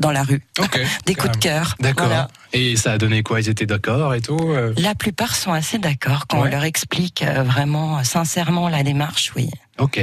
dans 0.00 0.10
la 0.10 0.22
rue, 0.22 0.42
des 1.06 1.14
coups 1.14 1.32
de 1.32 1.38
cœur. 1.38 1.76
D'accord. 1.80 2.06
Voilà. 2.06 2.28
Et 2.52 2.76
ça 2.76 2.92
a 2.92 2.98
donné 2.98 3.22
quoi? 3.22 3.40
Ils 3.40 3.48
étaient 3.48 3.66
d'accord 3.66 4.14
et 4.14 4.20
tout 4.20 4.38
euh? 4.40 4.72
La 4.76 4.94
plupart 4.94 5.34
sont 5.34 5.52
assez 5.52 5.78
d'accord 5.78 6.26
quand 6.28 6.40
Ouais. 6.42 6.48
on 6.48 6.50
leur 6.50 6.64
explique 6.64 7.22
euh, 7.22 7.42
vraiment 7.42 8.02
sincèrement 8.04 8.68
la 8.68 8.82
démarche. 8.82 9.32
Oui. 9.36 9.50
Ok. 9.78 9.98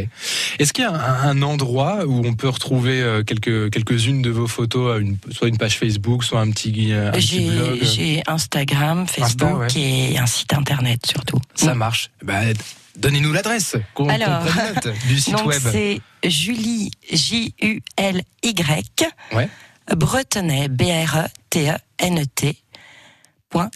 Est-ce 0.60 0.74
qu'il 0.74 0.84
y 0.84 0.88
a 0.88 0.92
un, 0.94 1.42
endroit 1.42 2.06
où 2.06 2.26
on 2.26 2.34
peut 2.34 2.50
retrouver 2.50 3.02
euh, 3.02 3.24
quelques 3.24 3.70
quelques-unes 3.72 4.22
de 4.22 4.30
vos 4.30 4.48
photos, 4.48 5.00
une, 5.02 5.18
soit 5.32 5.48
une 5.48 5.58
page 5.58 5.78
Facebook, 5.78 6.24
soit 6.26 6.42
un 6.42 6.52
petit, 6.52 6.92
un 6.92 7.12
petit 7.12 7.50
blog? 7.50 7.80
j'ai 7.82 8.22
Instagram, 8.28 9.08
Facebook 9.08 9.60
ouais. 9.60 9.68
et 9.78 10.18
un 10.18 10.26
site 10.26 10.54
internet 10.54 11.06
surtout. 11.06 11.40
Ça 11.56 11.74
marche. 11.74 12.10
Bah, 12.24 12.42
donnez-nous 12.98 13.32
l'adresse 13.32 13.78
qu'on 13.94 14.10
Alors, 14.10 14.44
note 14.44 14.90
du 15.08 15.20
site 15.20 15.34
Donc 15.38 15.48
web. 15.48 15.62
c'est 15.72 16.02
Julie 16.26 16.92
J 17.12 17.54
U 17.62 17.82
L 17.98 18.24
Y 18.44 19.06
Ouais. 19.34 19.48
Bretonnet 19.96 20.68
B 20.70 20.84
R 20.84 21.28
E 21.56 21.68
E 21.68 21.78
E 22.44 22.54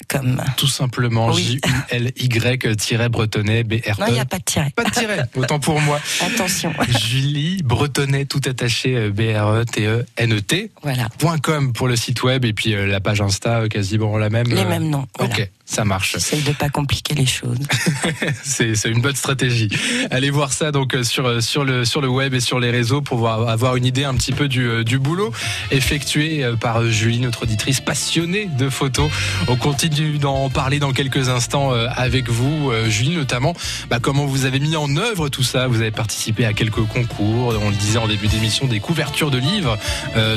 com. 0.08 0.42
Tout 0.58 0.68
simplement 0.68 1.32
Oui. 1.32 1.60
J-U-L-Y-bretonnet 1.90 3.64
B-R-E. 3.64 4.00
Non, 4.00 4.08
il 4.08 4.14
n'y 4.14 4.20
a 4.20 4.26
pas 4.26 4.40
de 4.40 4.44
tiret. 4.44 4.72
Pas 4.76 4.84
de 4.84 4.92
tiret, 4.92 5.24
autant 5.36 5.60
pour 5.60 5.80
moi. 5.82 6.00
Attention. 6.22 6.74
Julie 7.00 7.62
Bretonnet, 7.64 8.26
tout 8.26 8.42
attaché, 8.46 8.96
euh, 8.96 9.12
B-R-E-T-E-N-E-T. 9.12 10.72
Voilà. 10.82 11.10
.com 11.42 11.74
pour 11.74 11.88
le 11.88 11.96
site 11.96 12.24
web 12.24 12.46
et 12.46 12.54
puis 12.54 12.74
euh, 12.74 12.88
la 12.88 13.00
page 13.00 13.22
Insta 13.22 13.62
euh, 13.62 13.68
quasiment 13.68 14.18
la 14.18 14.30
même. 14.30 14.48
Les 14.48 14.66
mêmes 14.66 14.90
noms. 14.90 15.08
Voilà. 15.18 15.34
Ok, 15.34 15.50
Ça 15.68 15.84
marche. 15.84 16.12
J'essaye 16.12 16.44
de 16.44 16.52
pas 16.52 16.70
compliquer 16.70 17.16
les 17.16 17.26
choses. 17.26 17.58
c'est 18.44 18.76
une 18.86 19.02
bonne 19.02 19.16
stratégie. 19.16 19.68
Allez 20.12 20.30
voir 20.30 20.54
ça 20.54 20.72
donc 20.72 20.94
euh, 20.94 21.04
sur 21.04 21.26
euh, 21.26 21.42
sur 21.42 21.66
le 21.66 21.86
sur 21.86 22.02
le 22.02 22.08
web 22.08 22.36
et 22.36 22.40
sur 22.40 22.60
les 22.60 22.70
réseaux 22.70 23.02
pour 23.02 23.18
voir, 23.18 23.50
avoir 23.50 23.76
une 23.76 23.86
idée 23.86 24.04
un 24.04 24.14
petit 24.14 24.32
peu 24.32 24.48
du, 24.48 24.68
euh, 24.68 24.84
du 24.84 25.00
boulot 25.00 25.34
effectué 25.72 26.46
par 26.62 26.86
Julie, 26.86 27.20
notre 27.20 27.44
auditrice 27.44 27.82
passionnée 27.82 28.46
de 28.46 28.70
photos. 28.70 29.10
On 29.48 29.56
continue 29.56 30.20
d'en 30.20 30.52
parler 30.52 30.78
dans 30.78 30.94
quelques 30.94 31.30
instants 31.30 31.72
avec 31.72 32.30
vous, 32.30 32.72
Julie 32.88 33.16
notamment. 33.16 33.54
Bah, 33.90 33.98
comment 34.00 34.26
vous 34.26 34.46
avez 34.46 34.60
mis 34.60 34.76
en 34.76 34.96
œuvre 34.96 35.30
tout 35.30 35.44
ça? 35.44 35.68
Vous 35.68 35.82
avez 35.82 35.92
participé 35.92 36.46
à 36.46 36.54
quelques 36.54 36.86
concours. 36.86 37.56
On 37.60 37.70
le 37.70 37.76
disait 37.76 37.98
en 37.98 38.08
début 38.08 38.28
d'émission, 38.28 38.68
des 38.68 38.80
couvertures 38.80 39.32
de 39.32 39.40
livres 39.40 39.78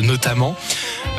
notamment. 0.02 0.56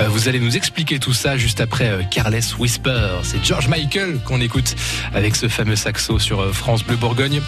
vous 0.08 0.28
allez 0.28 0.40
nous 0.40 0.58
expliquer 0.58 1.00
tout 1.00 1.14
ça 1.14 1.38
juste 1.38 1.62
après 1.62 2.08
Carless 2.10 2.58
Whisper. 2.58 3.20
C'est 3.24 3.44
George 3.46 3.68
Michael 3.68 3.99
qu'on 4.26 4.42
écoute 4.42 4.76
avec 5.14 5.36
ce 5.36 5.48
fameux 5.48 5.76
saxo 5.76 6.20
sur 6.20 6.42
euh, 6.42 6.52
France 6.52 6.84
Bleu 6.84 6.96
Bourgogne. 6.96 7.42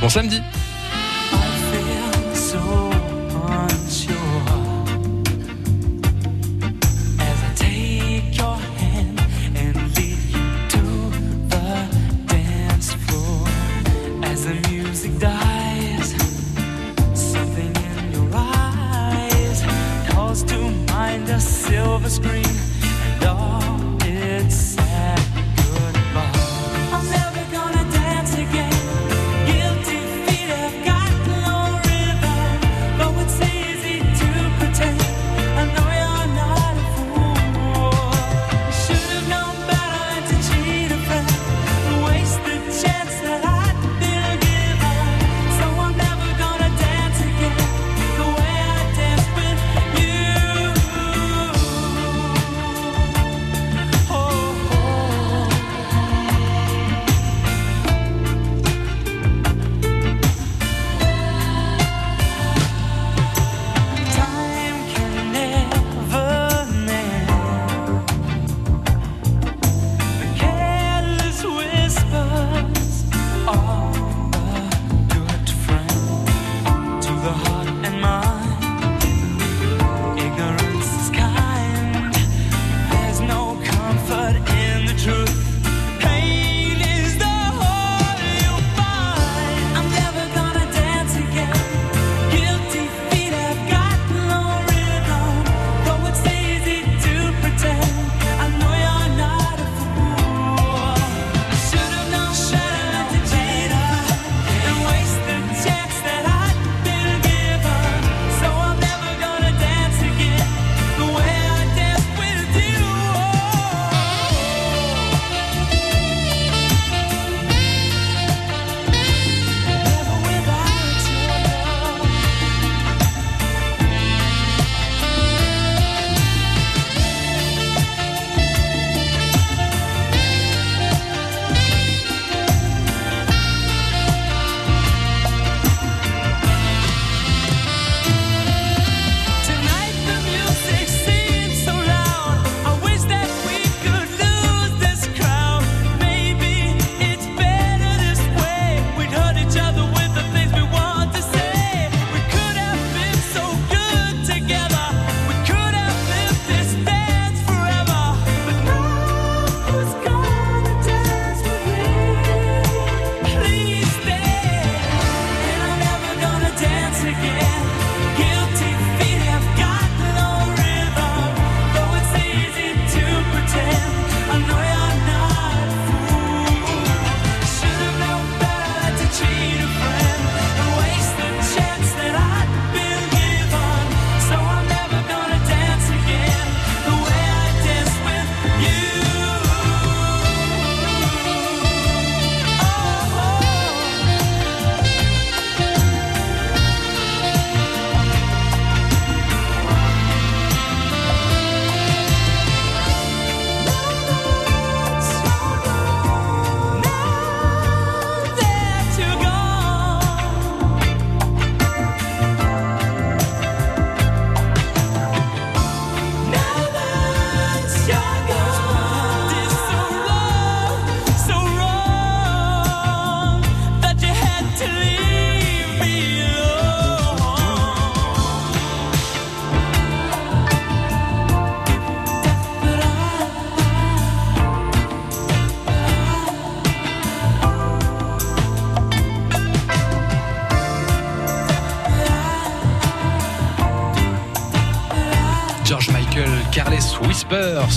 Bon 0.00 0.08
samedi 0.08 0.40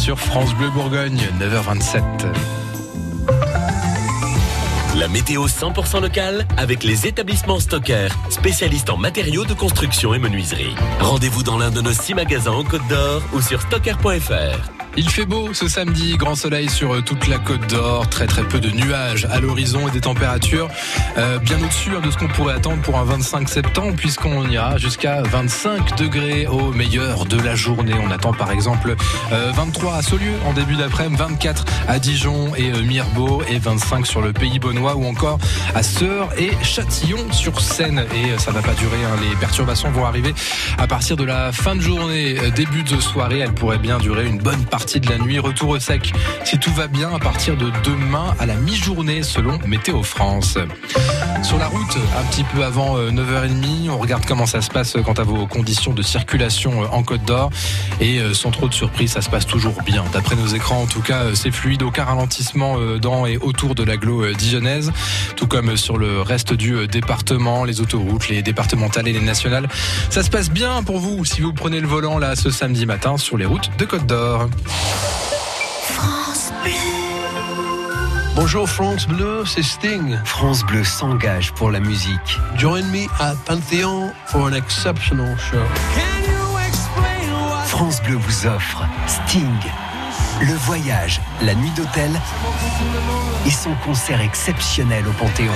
sur 0.10 0.20
France 0.20 0.56
Bleu 0.56 0.72
Bourgogne, 0.72 1.22
9h27. 1.40 2.02
La 4.98 5.08
météo 5.08 5.46
100% 5.46 6.02
locale 6.02 6.48
avec 6.58 6.84
les 6.84 7.06
établissements 7.06 7.60
Stocker, 7.60 8.08
spécialistes 8.32 8.90
en 8.90 8.98
matériaux 8.98 9.46
de 9.46 9.54
construction 9.54 10.16
et 10.16 10.18
menuiserie. 10.18 10.74
Rendez-vous 11.00 11.44
dans 11.44 11.60
l'un 11.60 11.70
de 11.70 11.82
nos 11.82 11.94
six 11.94 12.16
magasins 12.16 12.54
en 12.54 12.64
Côte 12.64 12.88
d'Or 12.90 13.22
ou 13.34 13.42
sur 13.42 13.62
stocker.fr. 13.62 14.79
Il 14.98 15.10
fait 15.10 15.26
beau 15.26 15.54
ce 15.54 15.68
samedi, 15.68 16.18
grand 16.18 16.36
soleil 16.36 16.68
sur 16.68 16.96
euh, 16.96 17.02
toute 17.02 17.28
la 17.28 17.38
côte 17.38 17.66
d'Or, 17.68 18.10
très 18.10 18.26
très 18.26 18.44
peu 18.44 18.60
de 18.60 18.70
nuages 18.70 19.26
à 19.32 19.40
l'horizon 19.40 19.88
et 19.88 19.92
des 19.92 20.02
températures 20.02 20.68
euh, 21.18 21.38
bien 21.40 21.58
au-dessus 21.58 21.92
hein, 21.96 22.02
de 22.04 22.10
ce 22.10 22.18
qu'on 22.18 22.28
pourrait 22.28 22.56
attendre 22.56 22.82
pour 22.82 22.98
un 22.98 23.04
25 23.04 23.48
septembre 23.48 23.94
puisqu'on 23.96 24.50
ira 24.50 24.78
jusqu'à 24.78 25.22
25 25.22 25.96
degrés 25.98 26.48
au 26.48 26.72
meilleur 26.72 27.26
de 27.26 27.40
la 27.40 27.56
journée. 27.56 27.94
On 28.04 28.12
attend 28.12 28.34
par 28.34 28.52
exemple 28.52 28.96
23 29.32 29.94
euh, 29.94 29.98
à 29.98 30.02
Saulieu 30.02 30.34
en 30.46 30.54
début 30.54 30.76
d'après-midi, 30.76 31.18
24 31.18 31.66
à 31.88 32.00
Dijon 32.00 32.56
et 32.56 32.72
Mirbeau 32.84 33.44
et 33.48 33.60
25 33.60 34.06
sur 34.06 34.22
le 34.22 34.34
Pays 34.34 34.60
Bonnois 34.60 34.96
ou 34.96 35.06
encore 35.06 35.38
à 35.76 35.84
Sœur 35.84 36.30
et 36.38 36.52
Châtillon 36.64 37.32
sur 37.32 37.62
Seine. 37.62 38.06
Et 38.16 38.38
ça 38.40 38.52
va 38.52 38.62
pas 38.62 38.74
durer, 38.74 38.98
hein. 39.06 39.18
les 39.22 39.36
perturbations 39.38 39.92
vont 39.92 40.06
arriver 40.06 40.34
à 40.78 40.88
partir 40.88 41.16
de 41.16 41.24
la 41.24 41.52
fin 41.52 41.76
de 41.76 41.82
journée, 41.82 42.36
début 42.56 42.84
de 42.84 43.00
soirée. 43.00 43.40
Elle 43.40 43.54
pourrait 43.54 43.78
bien 43.78 43.98
durer 44.00 44.28
une 44.28 44.40
bonne 44.40 44.66
partie 44.66 44.79
de 44.86 45.10
la 45.10 45.18
nuit. 45.18 45.40
Retour 45.40 45.70
au 45.70 45.80
sec 45.80 46.14
si 46.46 46.58
tout 46.58 46.72
va 46.74 46.88
bien 46.88 47.14
à 47.14 47.20
partir 47.20 47.58
de 47.58 47.70
demain 47.84 48.34
à 48.40 48.46
la 48.46 48.56
mi-journée 48.56 49.24
selon 49.24 49.60
Météo 49.68 50.04
France. 50.04 50.58
Sur 51.44 51.58
la 51.58 51.68
route, 51.68 51.98
un 52.18 52.24
petit 52.26 52.44
peu 52.44 52.64
avant 52.64 52.98
9h30, 52.98 53.88
euh, 53.88 53.92
on 53.92 53.98
regarde 53.98 54.26
comment 54.26 54.46
ça 54.46 54.62
se 54.62 54.70
passe 54.70 54.96
quant 55.06 55.14
à 55.14 55.24
vos 55.24 55.48
conditions 55.48 55.94
de 55.94 56.02
circulation 56.02 56.84
euh, 56.84 56.88
en 56.92 57.04
Côte 57.04 57.24
d'Or. 57.24 57.50
Et 58.00 58.20
euh, 58.20 58.34
sans 58.34 58.52
trop 58.52 58.68
de 58.68 58.74
surprise, 58.74 59.12
ça 59.12 59.22
se 59.22 59.30
passe 59.30 59.46
toujours 59.46 59.82
bien. 59.86 60.04
D'après 60.14 60.36
nos 60.36 60.48
écrans, 60.48 60.82
en 60.82 60.88
tout 60.88 61.02
cas, 61.02 61.36
c'est 61.36 61.52
fluide, 61.52 61.84
aucun 61.84 62.04
ralentissement 62.04 62.78
dans 63.02 63.26
et 63.26 63.38
autour 63.38 63.76
de 63.76 63.84
l'agglo 63.84 64.32
dijonnaise, 64.34 64.92
tout 65.36 65.48
comme 65.48 65.78
sur 65.78 65.98
le 65.98 66.22
reste 66.22 66.54
du 66.54 66.88
département, 66.88 67.64
les 67.64 67.82
autoroutes, 67.82 68.30
les 68.30 68.42
départementales 68.42 69.08
et 69.08 69.14
les 69.14 69.22
nationales. 69.22 69.68
Ça 70.10 70.24
se 70.24 70.30
passe 70.30 70.50
bien 70.50 70.84
pour 70.84 71.00
vous 71.00 71.26
si 71.26 71.42
vous 71.42 71.54
prenez 71.54 71.80
le 71.80 71.88
volant 71.88 72.18
là 72.18 72.36
ce 72.36 72.50
samedi 72.50 72.86
matin 72.86 73.18
sur 73.18 73.38
les 73.38 73.46
routes 73.46 73.70
de 73.78 73.86
Côte 73.86 74.06
d'Or. 74.06 74.50
France 75.84 76.52
Bleu. 76.64 76.72
Bonjour 78.36 78.70
France 78.70 79.08
Bleu, 79.08 79.44
c'est 79.46 79.64
Sting. 79.64 80.18
France 80.26 80.64
Bleu 80.64 80.84
s'engage 80.84 81.52
pour 81.54 81.72
la 81.72 81.80
musique. 81.80 82.40
Join 82.56 82.84
me 82.84 83.06
at 83.20 83.36
Panthéon 83.46 84.12
for 84.28 84.44
an 84.44 84.54
exceptional 84.54 85.38
show. 85.38 85.58
France 87.66 88.02
Bleu 88.04 88.16
vous 88.16 88.48
offre 88.48 88.84
Sting, 89.08 89.46
le 90.42 90.54
voyage, 90.66 91.22
la 91.42 91.54
nuit 91.56 91.72
d'hôtel 91.72 92.12
et 93.46 93.52
son 93.52 93.74
concert 93.86 94.22
exceptionnel 94.22 95.08
au 95.08 95.12
Panthéon. 95.12 95.54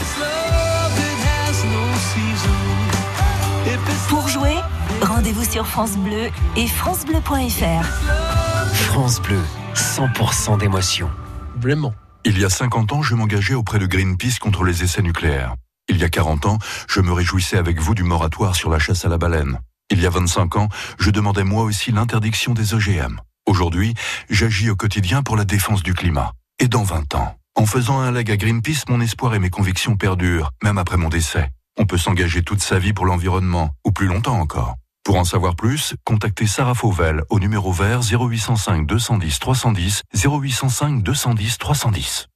Pour 4.09 4.27
jouer, 4.27 4.55
rendez-vous 5.01 5.43
sur 5.43 5.65
France 5.65 5.97
Bleu 5.97 6.29
et 6.55 6.67
francebleu.fr. 6.67 8.42
France 8.73 9.21
Bleu, 9.21 9.39
100% 9.75 10.57
d'émotion. 10.57 11.09
Vraiment. 11.55 11.93
Il 12.25 12.39
y 12.39 12.45
a 12.45 12.49
50 12.49 12.93
ans, 12.93 13.01
je 13.01 13.15
m'engageais 13.15 13.53
auprès 13.53 13.79
de 13.79 13.85
Greenpeace 13.85 14.39
contre 14.39 14.63
les 14.63 14.83
essais 14.83 15.01
nucléaires. 15.01 15.55
Il 15.89 15.97
y 15.97 16.03
a 16.03 16.09
40 16.09 16.45
ans, 16.45 16.57
je 16.87 17.01
me 17.01 17.11
réjouissais 17.11 17.57
avec 17.57 17.79
vous 17.79 17.93
du 17.93 18.03
moratoire 18.03 18.55
sur 18.55 18.69
la 18.69 18.79
chasse 18.79 19.05
à 19.05 19.09
la 19.09 19.17
baleine. 19.17 19.59
Il 19.91 20.01
y 20.01 20.05
a 20.05 20.09
25 20.09 20.55
ans, 20.55 20.69
je 20.97 21.11
demandais 21.11 21.43
moi 21.43 21.63
aussi 21.63 21.91
l'interdiction 21.91 22.53
des 22.53 22.73
OGM. 22.73 23.19
Aujourd'hui, 23.45 23.93
j'agis 24.29 24.69
au 24.69 24.75
quotidien 24.75 25.21
pour 25.21 25.35
la 25.35 25.45
défense 25.45 25.83
du 25.83 25.93
climat. 25.93 26.31
Et 26.59 26.67
dans 26.67 26.83
20 26.83 27.15
ans, 27.15 27.35
en 27.55 27.65
faisant 27.65 27.99
un 27.99 28.11
leg 28.11 28.31
à 28.31 28.37
Greenpeace, 28.37 28.85
mon 28.89 29.01
espoir 29.01 29.35
et 29.35 29.39
mes 29.39 29.49
convictions 29.49 29.97
perdurent, 29.97 30.51
même 30.63 30.77
après 30.77 30.97
mon 30.97 31.09
décès. 31.09 31.51
On 31.77 31.85
peut 31.85 31.97
s'engager 31.97 32.41
toute 32.41 32.61
sa 32.61 32.79
vie 32.79 32.93
pour 32.93 33.05
l'environnement, 33.05 33.71
ou 33.85 33.91
plus 33.91 34.07
longtemps 34.07 34.39
encore. 34.39 34.75
Pour 35.03 35.17
en 35.17 35.25
savoir 35.25 35.55
plus, 35.55 35.95
contactez 36.05 36.47
Sarah 36.47 36.75
Fauvel 36.75 37.23
au 37.29 37.37
numéro 37.37 37.73
vert 37.73 37.99
0805 38.01 38.87
210 38.87 39.39
310 39.39 40.03
0805 40.15 41.03
210 41.03 41.57
310. 41.57 42.27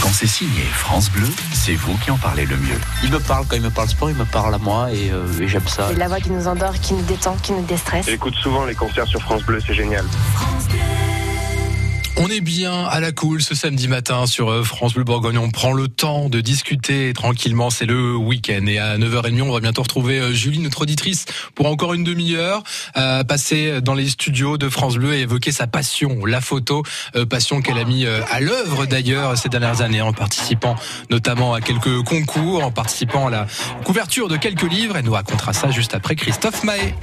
Quand 0.00 0.08
c'est 0.08 0.26
signé 0.26 0.62
France 0.62 1.10
Bleu, 1.10 1.28
c'est 1.52 1.74
vous 1.74 1.94
qui 1.98 2.10
en 2.10 2.16
parlez 2.16 2.46
le 2.46 2.56
mieux. 2.56 2.80
Il 3.04 3.10
me 3.10 3.20
parle 3.20 3.44
quand 3.46 3.56
il 3.56 3.62
me 3.62 3.70
parle 3.70 3.88
sport, 3.88 4.08
il 4.08 4.16
me 4.16 4.24
parle 4.24 4.54
à 4.54 4.58
moi 4.58 4.90
et, 4.92 5.10
euh, 5.10 5.26
et 5.40 5.46
j'aime 5.46 5.68
ça. 5.68 5.88
C'est 5.90 5.98
la 5.98 6.08
voix 6.08 6.20
qui 6.20 6.30
nous 6.30 6.48
endort, 6.48 6.72
qui 6.80 6.94
nous 6.94 7.02
détend, 7.02 7.36
qui 7.42 7.52
nous 7.52 7.62
déstresse. 7.62 8.06
J'écoute 8.06 8.34
souvent 8.36 8.64
les 8.64 8.74
concerts 8.74 9.06
sur 9.06 9.20
France 9.20 9.42
Bleu, 9.42 9.60
c'est 9.64 9.74
génial. 9.74 10.06
France 10.34 10.68
Bleu. 10.68 10.78
On 12.18 12.28
est 12.28 12.40
bien 12.40 12.84
à 12.84 13.00
la 13.00 13.10
cool 13.10 13.42
ce 13.42 13.54
samedi 13.54 13.88
matin 13.88 14.26
sur 14.26 14.50
euh, 14.50 14.62
France 14.62 14.92
Bleu 14.94 15.02
Bourgogne. 15.02 15.38
On 15.38 15.50
prend 15.50 15.72
le 15.72 15.88
temps 15.88 16.28
de 16.28 16.40
discuter 16.40 17.12
tranquillement. 17.14 17.70
C'est 17.70 17.86
le 17.86 18.14
week-end. 18.14 18.66
Et 18.66 18.78
à 18.78 18.98
9h30, 18.98 19.40
on 19.42 19.52
va 19.52 19.60
bientôt 19.60 19.82
retrouver 19.82 20.18
euh, 20.18 20.32
Julie, 20.32 20.58
notre 20.58 20.82
auditrice, 20.82 21.24
pour 21.54 21.66
encore 21.66 21.94
une 21.94 22.04
demi-heure, 22.04 22.62
euh, 22.98 23.24
passer 23.24 23.80
dans 23.80 23.94
les 23.94 24.10
studios 24.10 24.58
de 24.58 24.68
France 24.68 24.96
Bleu 24.96 25.14
et 25.14 25.20
évoquer 25.20 25.52
sa 25.52 25.66
passion, 25.66 26.26
la 26.26 26.40
photo. 26.40 26.82
passion 27.30 27.62
qu'elle 27.62 27.78
a 27.78 27.84
mis 27.84 28.06
à 28.06 28.40
l'œuvre 28.40 28.86
d'ailleurs 28.86 29.36
ces 29.38 29.48
dernières 29.48 29.80
années 29.80 30.02
en 30.02 30.12
participant 30.12 30.76
notamment 31.10 31.54
à 31.54 31.60
quelques 31.60 32.02
concours, 32.02 32.64
en 32.64 32.70
participant 32.70 33.28
à 33.28 33.30
la 33.30 33.46
couverture 33.84 34.28
de 34.28 34.36
quelques 34.36 34.70
livres. 34.70 34.96
Elle 34.96 35.04
nous 35.04 35.12
racontera 35.12 35.52
ça 35.52 35.70
juste 35.70 35.94
après 35.94 36.14
Christophe 36.14 36.62
Mahé. 36.64 36.94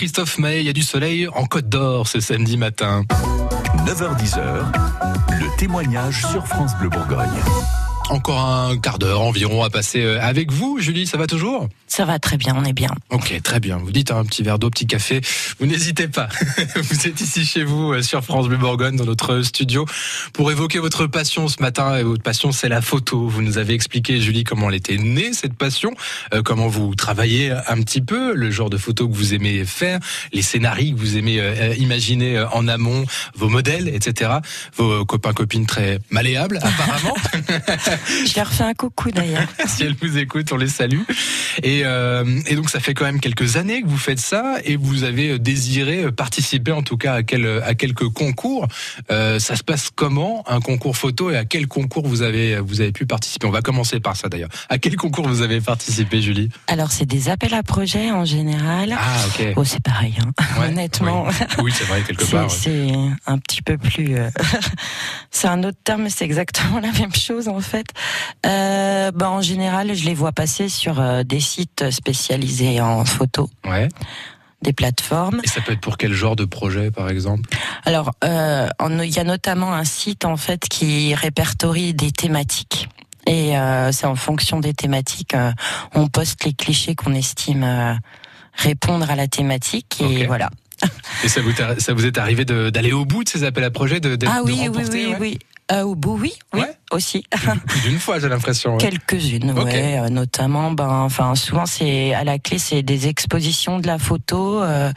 Christophe 0.00 0.38
May, 0.38 0.60
il 0.60 0.66
y 0.66 0.70
a 0.70 0.72
du 0.72 0.80
soleil 0.80 1.28
en 1.28 1.44
Côte 1.44 1.68
d'Or 1.68 2.08
ce 2.08 2.20
samedi 2.20 2.56
matin. 2.56 3.04
9h10, 3.84 4.40
le 5.28 5.56
témoignage 5.58 6.24
sur 6.24 6.46
France 6.46 6.72
Bleu 6.78 6.88
Bourgogne. 6.88 7.28
Encore 8.10 8.40
un 8.40 8.76
quart 8.76 8.98
d'heure 8.98 9.20
environ 9.20 9.62
à 9.62 9.70
passer 9.70 10.02
euh, 10.02 10.20
avec 10.20 10.50
vous. 10.50 10.80
Julie, 10.80 11.06
ça 11.06 11.16
va 11.16 11.28
toujours? 11.28 11.68
Ça 11.86 12.04
va 12.04 12.18
très 12.18 12.36
bien, 12.36 12.56
on 12.56 12.64
est 12.64 12.72
bien. 12.72 12.90
Ok, 13.10 13.40
très 13.42 13.60
bien. 13.60 13.76
Vous 13.76 13.92
dites 13.92 14.10
un 14.10 14.24
petit 14.24 14.42
verre 14.42 14.58
d'eau, 14.58 14.68
petit 14.68 14.88
café. 14.88 15.20
Vous 15.60 15.66
n'hésitez 15.66 16.08
pas. 16.08 16.28
vous 16.76 17.06
êtes 17.06 17.20
ici 17.20 17.44
chez 17.44 17.62
vous 17.62 17.92
euh, 17.92 18.02
sur 18.02 18.24
France 18.24 18.48
Bleu 18.48 18.56
Bourgogne 18.56 18.96
dans 18.96 19.04
notre 19.04 19.42
studio 19.42 19.86
pour 20.32 20.50
évoquer 20.50 20.80
votre 20.80 21.06
passion 21.06 21.46
ce 21.46 21.62
matin. 21.62 21.98
Et 21.98 22.02
votre 22.02 22.22
passion, 22.22 22.50
c'est 22.50 22.68
la 22.68 22.80
photo. 22.80 23.28
Vous 23.28 23.42
nous 23.42 23.58
avez 23.58 23.74
expliqué, 23.74 24.20
Julie, 24.20 24.42
comment 24.42 24.70
elle 24.70 24.76
était 24.76 24.98
née 24.98 25.32
cette 25.32 25.54
passion, 25.54 25.92
euh, 26.34 26.42
comment 26.42 26.66
vous 26.66 26.96
travaillez 26.96 27.52
un 27.52 27.80
petit 27.82 28.00
peu, 28.00 28.34
le 28.34 28.50
genre 28.50 28.70
de 28.70 28.78
photos 28.78 29.08
que 29.08 29.14
vous 29.14 29.34
aimez 29.34 29.64
faire, 29.64 30.00
les 30.32 30.42
scénarios 30.42 30.96
que 30.96 31.00
vous 31.00 31.16
aimez 31.16 31.40
euh, 31.40 31.74
imaginer 31.76 32.40
en 32.52 32.66
amont, 32.66 33.04
vos 33.36 33.48
modèles, 33.48 33.88
etc. 33.88 34.32
Vos 34.76 35.04
copains 35.04 35.32
copines 35.32 35.66
très 35.66 36.00
malléables, 36.10 36.58
apparemment. 36.62 37.14
Je 38.26 38.36
leur 38.36 38.52
fais 38.52 38.64
un 38.64 38.74
coucou 38.74 39.10
d'ailleurs. 39.10 39.46
si 39.66 39.84
elles 39.84 39.96
vous 40.00 40.18
écoutent, 40.18 40.52
on 40.52 40.56
les 40.56 40.68
salue. 40.68 41.00
Et, 41.62 41.82
euh, 41.84 42.40
et, 42.46 42.54
donc 42.54 42.70
ça 42.70 42.80
fait 42.80 42.94
quand 42.94 43.04
même 43.04 43.20
quelques 43.20 43.56
années 43.56 43.82
que 43.82 43.88
vous 43.88 43.98
faites 43.98 44.20
ça 44.20 44.56
et 44.64 44.76
vous 44.76 45.04
avez 45.04 45.38
désiré 45.38 46.10
participer 46.12 46.72
en 46.72 46.82
tout 46.82 46.96
cas 46.96 47.14
à, 47.14 47.22
quel, 47.22 47.46
à 47.64 47.74
quelques 47.74 48.08
concours. 48.08 48.66
Euh, 49.10 49.38
ça 49.38 49.56
se 49.56 49.62
passe 49.62 49.90
comment 49.94 50.44
un 50.48 50.60
concours 50.60 50.96
photo 50.96 51.30
et 51.30 51.36
à 51.36 51.44
quel 51.44 51.66
concours 51.66 52.06
vous 52.06 52.22
avez 52.22 52.58
vous 52.60 52.80
avez 52.80 52.92
pu 52.92 53.06
participer? 53.06 53.46
On 53.46 53.50
va 53.50 53.62
commencer 53.62 54.00
par 54.00 54.16
ça 54.16 54.28
d'ailleurs. 54.28 54.50
À 54.68 54.78
quel 54.78 54.96
concours 54.96 55.26
vous 55.26 55.42
avez 55.42 55.60
participé, 55.60 56.22
Julie? 56.22 56.50
Alors 56.66 56.92
c'est 56.92 57.06
des 57.06 57.28
appels 57.28 57.54
à 57.54 57.62
projets 57.62 58.10
en 58.10 58.24
général. 58.24 58.96
Ah 58.98 59.16
ok. 59.26 59.54
Oh 59.56 59.64
c'est 59.64 59.82
pareil, 59.82 60.14
hein. 60.20 60.32
ouais, 60.60 60.68
honnêtement. 60.68 61.26
Oui, 61.26 61.64
oui 61.64 61.72
c'est 61.74 61.84
vrai 61.84 62.02
quelque 62.02 62.24
part. 62.24 62.50
C'est 62.50 62.70
ouais. 62.70 63.10
un 63.26 63.38
petit 63.38 63.62
peu 63.62 63.78
plus. 63.78 64.16
Euh... 64.16 64.30
c'est 65.30 65.48
un 65.48 65.62
autre 65.64 65.78
terme, 65.84 66.02
mais 66.02 66.10
c'est 66.10 66.24
exactement 66.24 66.80
la 66.80 66.92
même 66.92 67.14
chose 67.14 67.48
en 67.48 67.60
fait. 67.60 67.86
Euh, 68.46 69.10
bah, 69.12 69.30
en 69.30 69.42
général, 69.42 69.94
je 69.94 70.04
les 70.04 70.14
vois 70.14 70.32
passer 70.32 70.68
sur 70.68 71.00
euh, 71.00 71.22
des 71.22 71.40
sites 71.40 71.90
spécialisés 71.90 72.80
en 72.80 73.04
photo. 73.04 73.50
Ouais. 73.64 73.88
Des 74.62 74.72
plateformes. 74.72 75.40
Et 75.42 75.48
ça 75.48 75.62
peut 75.62 75.72
être 75.72 75.80
pour 75.80 75.96
quel 75.96 76.12
genre 76.12 76.36
de 76.36 76.44
projet, 76.44 76.90
par 76.90 77.08
exemple? 77.08 77.48
Alors, 77.84 78.12
euh, 78.24 78.68
il 79.02 79.14
y 79.14 79.18
a 79.18 79.24
notamment 79.24 79.72
un 79.72 79.84
site 79.84 80.24
en 80.26 80.36
fait 80.36 80.68
qui 80.68 81.14
répertorie 81.14 81.94
des 81.94 82.12
thématiques. 82.12 82.88
Et 83.26 83.56
euh, 83.56 83.90
c'est 83.92 84.06
en 84.06 84.16
fonction 84.16 84.60
des 84.60 84.74
thématiques, 84.74 85.34
euh, 85.34 85.52
on 85.94 86.08
poste 86.08 86.44
les 86.44 86.52
clichés 86.52 86.94
qu'on 86.94 87.14
estime 87.14 87.98
répondre 88.54 89.10
à 89.10 89.16
la 89.16 89.28
thématique. 89.28 89.98
Et 90.00 90.04
okay. 90.04 90.26
voilà. 90.26 90.50
Et 91.24 91.28
ça 91.28 91.40
vous, 91.42 91.52
ça 91.52 91.92
vous 91.92 92.06
est 92.06 92.18
arrivé 92.18 92.44
d'aller 92.44 92.92
au 92.92 93.04
bout 93.04 93.24
de 93.24 93.28
ces 93.28 93.44
appels 93.44 93.64
à 93.64 93.70
projets, 93.70 94.00
de, 94.00 94.16
de, 94.16 94.26
ah 94.26 94.40
oui, 94.44 94.64
de 94.64 94.70
oui, 94.70 94.84
oui, 94.90 95.06
ouais? 95.06 95.16
oui. 95.20 95.38
Euh, 95.72 95.82
au 95.82 95.94
bout, 95.94 96.18
oui, 96.20 96.32
oui, 96.52 96.60
ouais. 96.60 96.74
aussi. 96.90 97.24
Plus 97.68 97.80
d'une 97.82 97.98
fois, 98.00 98.18
j'ai 98.18 98.28
l'impression. 98.28 98.72
Ouais. 98.72 98.78
Quelques-unes, 98.80 99.50
Okay. 99.56 99.62
ouais. 99.62 99.98
euh, 99.98 100.08
notamment, 100.08 100.72
ben, 100.72 100.88
enfin, 100.88 101.34
souvent 101.36 101.64
c'est 101.66 102.12
à 102.14 102.24
la 102.24 102.38
clé, 102.38 102.58
c'est 102.58 102.82
des 102.82 103.06
expositions 103.06 103.78
de 103.78 103.86
la 103.86 103.98
photo. 103.98 104.62
euh, 104.62 104.92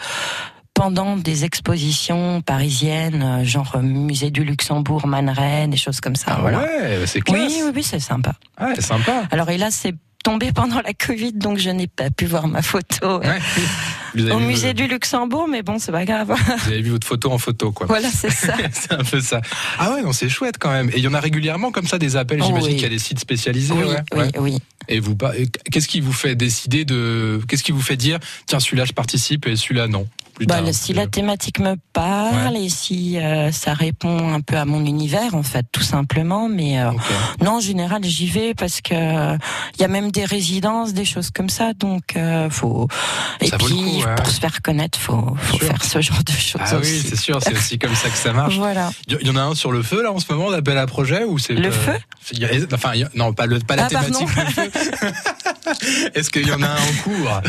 pendant 0.75 1.17
des 1.17 1.45
expositions 1.45 2.41
parisiennes, 2.41 3.21
euh, 3.21 3.43
genre 3.45 3.77
musée 3.83 4.31
du 4.31 4.43
Luxembourg, 4.43 5.05
Man 5.05 5.29
Ray, 5.29 5.67
des 5.67 5.77
choses 5.77 6.01
comme 6.01 6.15
ça. 6.15 6.33
Ah 6.35 6.41
voilà. 6.41 6.61
ouais, 6.61 7.03
c'est 7.05 7.21
classe. 7.21 7.39
Oui, 7.47 7.61
oui, 7.65 7.71
oui, 7.75 7.83
c'est 7.83 7.99
sympa. 7.99 8.33
Ah, 8.57 8.69
c'est 8.73 8.81
sympa. 8.81 9.21
Alors, 9.29 9.51
et 9.51 9.59
là, 9.59 9.69
c'est 9.69 9.93
tombé 10.23 10.51
pendant 10.51 10.81
la 10.81 10.93
Covid, 10.93 11.33
donc 11.33 11.59
je 11.59 11.69
n'ai 11.69 11.85
pas 11.85 12.09
pu 12.09 12.25
voir 12.25 12.47
ma 12.47 12.63
photo 12.63 13.19
ouais. 13.19 13.39
Au 14.15 14.39
musée 14.39 14.69
vu... 14.69 14.73
du 14.73 14.87
Luxembourg, 14.87 15.47
mais 15.47 15.63
bon, 15.63 15.79
c'est 15.79 15.91
pas 15.91 16.05
grave. 16.05 16.33
Vous 16.65 16.71
avez 16.71 16.81
vu 16.81 16.91
votre 16.91 17.07
photo 17.07 17.31
en 17.31 17.37
photo, 17.37 17.71
quoi. 17.71 17.87
Voilà, 17.87 18.09
c'est 18.09 18.29
ça. 18.29 18.55
c'est 18.71 18.93
un 18.93 19.03
peu 19.03 19.19
ça. 19.19 19.41
Ah 19.79 19.93
ouais, 19.93 20.01
non, 20.01 20.13
c'est 20.13 20.29
chouette 20.29 20.57
quand 20.59 20.71
même. 20.71 20.89
Et 20.89 20.97
il 20.97 21.03
y 21.03 21.07
en 21.07 21.13
a 21.13 21.19
régulièrement 21.19 21.71
comme 21.71 21.87
ça 21.87 21.97
des 21.97 22.15
appels. 22.15 22.43
J'imagine 22.43 22.69
oui. 22.69 22.75
qu'il 22.75 22.83
y 22.83 22.87
a 22.87 22.89
des 22.89 22.99
sites 22.99 23.19
spécialisés. 23.19 23.73
Oui, 23.73 23.83
ouais. 23.83 24.03
oui, 24.13 24.19
ouais. 24.19 24.31
oui. 24.39 24.59
Et 24.89 24.99
vous, 24.99 25.15
qu'est-ce 25.71 25.87
qui 25.87 26.01
vous 26.01 26.13
fait 26.13 26.35
décider 26.35 26.85
de, 26.85 27.39
qu'est-ce 27.47 27.63
qui 27.63 27.71
vous 27.71 27.81
fait 27.81 27.95
dire, 27.95 28.19
tiens, 28.45 28.59
celui-là 28.59 28.85
je 28.85 28.93
participe 28.93 29.47
et 29.47 29.55
celui-là 29.55 29.87
non? 29.87 30.07
Plus 30.35 30.47
bah, 30.47 30.61
tard, 30.61 30.73
si 30.73 30.93
la 30.93 31.05
thématique 31.05 31.59
me 31.59 31.75
parle 31.93 32.53
ouais. 32.53 32.63
et 32.63 32.69
si 32.69 33.19
euh, 33.19 33.51
ça 33.51 33.73
répond 33.73 34.33
un 34.33 34.41
peu 34.41 34.57
à 34.57 34.65
mon 34.65 34.83
univers 34.83 35.35
en 35.35 35.43
fait 35.43 35.63
tout 35.71 35.83
simplement 35.83 36.49
mais 36.49 36.79
euh, 36.79 36.89
okay. 36.89 37.43
non 37.43 37.57
en 37.57 37.59
général 37.59 38.03
j'y 38.03 38.27
vais 38.27 38.55
parce 38.55 38.81
que 38.81 38.93
il 38.93 38.97
euh, 38.97 39.37
y 39.79 39.83
a 39.83 39.87
même 39.87 40.11
des 40.11 40.25
résidences 40.25 40.93
des 40.93 41.05
choses 41.05 41.29
comme 41.29 41.49
ça 41.49 41.73
donc 41.73 42.15
euh, 42.15 42.49
faut 42.49 42.87
et 43.41 43.47
ça 43.47 43.57
puis 43.57 43.67
coup, 43.75 44.07
ouais. 44.07 44.15
pour 44.15 44.25
se 44.25 44.39
faire 44.39 44.63
connaître 44.63 44.97
faut, 44.97 45.35
faut 45.39 45.59
faire 45.59 45.83
ce 45.83 46.01
genre 46.01 46.23
de 46.23 46.31
choses 46.31 46.61
ah 46.65 46.77
aussi. 46.77 46.93
oui 46.93 47.05
c'est 47.07 47.15
sûr 47.15 47.39
c'est 47.39 47.53
aussi 47.53 47.77
comme 47.77 47.95
ça 47.95 48.09
que 48.09 48.17
ça 48.17 48.33
marche 48.33 48.57
voilà 48.57 48.89
il 49.07 49.27
y 49.27 49.29
en 49.29 49.35
a 49.35 49.41
un 49.41 49.53
sur 49.53 49.71
le 49.71 49.83
feu 49.83 50.01
là 50.01 50.11
en 50.11 50.19
ce 50.19 50.31
moment 50.33 50.49
d'appel 50.49 50.79
à 50.79 50.87
projet 50.87 51.25
ou 51.25 51.37
c'est 51.37 51.53
le 51.53 51.69
feu? 51.69 51.93
Enfin 52.73 52.93
non 53.13 53.33
pas 53.33 53.45
le 53.45 53.59
pas 53.59 53.75
la 53.75 53.85
ah, 53.85 53.89
thématique 53.89 54.27
est-ce 56.13 56.29
qu'il 56.29 56.47
y 56.47 56.51
en 56.51 56.61
a 56.61 56.67
un 56.67 56.75
en 56.75 57.03
cours? 57.03 57.41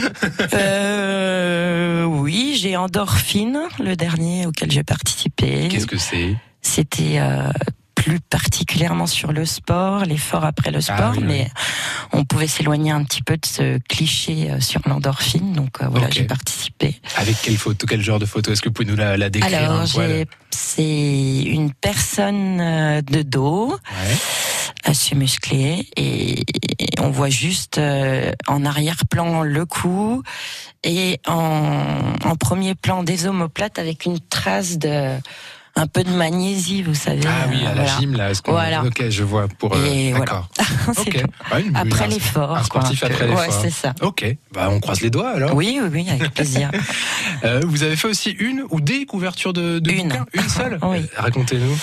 Euh, 0.53 2.05
oui 2.05 2.57
j'ai 2.61 2.77
endorphine 2.77 3.61
le 3.79 3.97
dernier 3.97 4.47
auquel 4.47 4.71
j'ai 4.71 4.85
participé. 4.85 5.69
Qu'est-ce 5.71 5.87
que 5.87 5.99
c'est? 5.99 6.37
C'était 6.63 7.19
euh, 7.19 7.51
plus 7.95 8.21
particulièrement 8.21 9.07
sur 9.07 9.33
le 9.33 9.45
sport, 9.45 10.05
l'effort 10.05 10.45
après 10.45 10.71
le 10.71 10.81
sport, 10.81 10.97
ah, 10.99 11.13
oui, 11.17 11.25
mais 11.25 11.51
on 12.13 12.25
pouvait 12.25 12.47
s'éloigner 12.47 12.91
un 12.91 13.05
petit 13.05 13.23
peu 13.23 13.37
de 13.37 13.45
ce 13.45 13.79
cliché 13.89 14.51
euh, 14.51 14.61
sur 14.61 14.81
l'endorphine. 14.87 15.53
Donc 15.53 15.83
euh, 15.83 15.89
voilà, 15.89 16.07
okay. 16.07 16.21
j'ai 16.21 16.25
participé. 16.25 17.01
Avec 17.17 17.37
quelle 17.43 17.59
photo, 17.59 17.87
quel 17.87 18.01
genre 18.01 18.19
de 18.19 18.27
photo? 18.27 18.53
Est-ce 18.53 18.63
que 18.63 18.69
vous 18.69 18.73
pouvez 18.73 18.89
nous 18.89 18.97
la, 18.97 19.17
la 19.17 19.31
décrire 19.31 19.59
Alors, 19.59 19.87
c'est 20.51 21.43
une 21.43 21.73
personne 21.73 23.03
de 23.03 23.23
dos. 23.23 23.73
Ouais 23.73 24.17
assez 24.85 25.15
musclé 25.15 25.89
et 25.97 26.45
on 27.01 27.11
voit 27.11 27.31
juste 27.31 27.79
euh, 27.79 28.33
en 28.47 28.65
arrière-plan 28.65 29.43
le 29.43 29.65
cou 29.65 30.23
et 30.83 31.21
en, 31.27 32.37
premier 32.39 32.75
plan 32.75 33.03
des 33.03 33.27
omoplates 33.27 33.79
avec 33.79 34.05
une 34.05 34.21
trace 34.21 34.79
de 34.79 35.17
un 35.77 35.87
peu 35.87 36.05
de 36.05 36.11
magnésie, 36.11 36.83
vous 36.83 36.95
savez. 36.95 37.23
Ah 37.27 37.47
oui, 37.51 37.65
à 37.67 37.71
euh, 37.71 37.75
la 37.75 37.87
gym 37.87 38.15
là. 38.15 38.31
Voilà. 38.47 38.85
Ok, 38.85 39.09
je 39.09 39.23
vois. 39.25 39.49
Pour 39.49 39.75
euh, 39.75 40.13
d'accord. 40.13 40.49
Voilà. 40.85 41.01
okay. 41.01 41.23
ouais, 41.53 41.65
après 41.75 42.09
l'effort. 42.09 42.57
Un 42.57 42.63
sportif 42.63 43.01
quoi. 43.01 43.09
après 43.09 43.27
l'effort. 43.27 43.41
Ouais, 43.41 43.55
c'est 43.63 43.71
ça. 43.71 43.95
Ok, 44.03 44.25
bah 44.53 44.69
on 44.71 44.81
croise 44.81 45.01
les 45.01 45.11
doigts 45.11 45.31
alors. 45.31 45.55
Oui, 45.55 45.81
oui, 45.83 45.89
oui, 45.91 46.11
avec 46.11 46.33
plaisir. 46.33 46.71
euh, 47.45 47.61
vous 47.67 47.83
avez 47.83 47.97
fait 47.97 48.09
aussi 48.09 48.31
une 48.31 48.65
ou 48.71 48.81
des 48.81 49.07
couvertures 49.07 49.53
de, 49.53 49.79
de 49.79 49.91
une, 49.91 50.09
bouquins? 50.09 50.27
Une 50.33 50.49
seule? 50.49 50.79
oui. 50.83 51.07
Racontez-nous. 51.17 51.77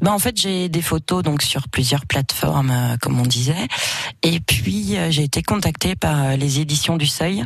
Ben 0.00 0.12
en 0.12 0.18
fait, 0.18 0.36
j'ai 0.36 0.68
des 0.68 0.82
photos 0.82 1.22
donc 1.22 1.42
sur 1.42 1.68
plusieurs 1.68 2.06
plateformes, 2.06 2.70
euh, 2.70 2.96
comme 3.00 3.18
on 3.18 3.26
disait, 3.26 3.66
et 4.22 4.40
puis 4.40 4.96
euh, 4.96 5.10
j'ai 5.10 5.24
été 5.24 5.42
contactée 5.42 5.96
par 5.96 6.22
euh, 6.22 6.36
les 6.36 6.60
éditions 6.60 6.96
du 6.96 7.06
Seuil. 7.06 7.44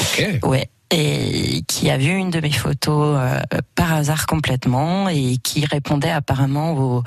Ok. 0.00 0.38
Ouais 0.44 0.70
et 0.90 1.62
qui 1.66 1.90
a 1.90 1.98
vu 1.98 2.10
une 2.10 2.30
de 2.30 2.40
mes 2.40 2.52
photos 2.52 3.18
euh, 3.18 3.40
par 3.74 3.92
hasard 3.92 4.26
complètement 4.26 5.08
et 5.08 5.36
qui 5.42 5.64
répondait 5.64 6.10
apparemment 6.10 6.72
au, 6.74 7.02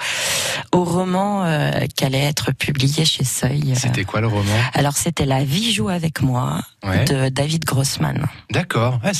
au 0.73 0.83
roman 0.83 1.45
euh, 1.45 1.71
qui 1.95 2.03
allait 2.03 2.19
être 2.19 2.51
publié 2.51 3.05
chez 3.05 3.23
Seuil. 3.23 3.73
C'était 3.75 4.03
quoi 4.03 4.21
le 4.21 4.27
roman? 4.27 4.53
Alors 4.73 4.97
c'était 4.97 5.25
La 5.25 5.43
vie 5.43 5.71
joue 5.73 5.89
avec 5.89 6.21
moi 6.21 6.61
ouais. 6.83 7.05
de 7.05 7.29
David 7.29 7.63
Grossman. 7.63 8.27
D'accord. 8.51 8.99
Ah, 9.03 9.11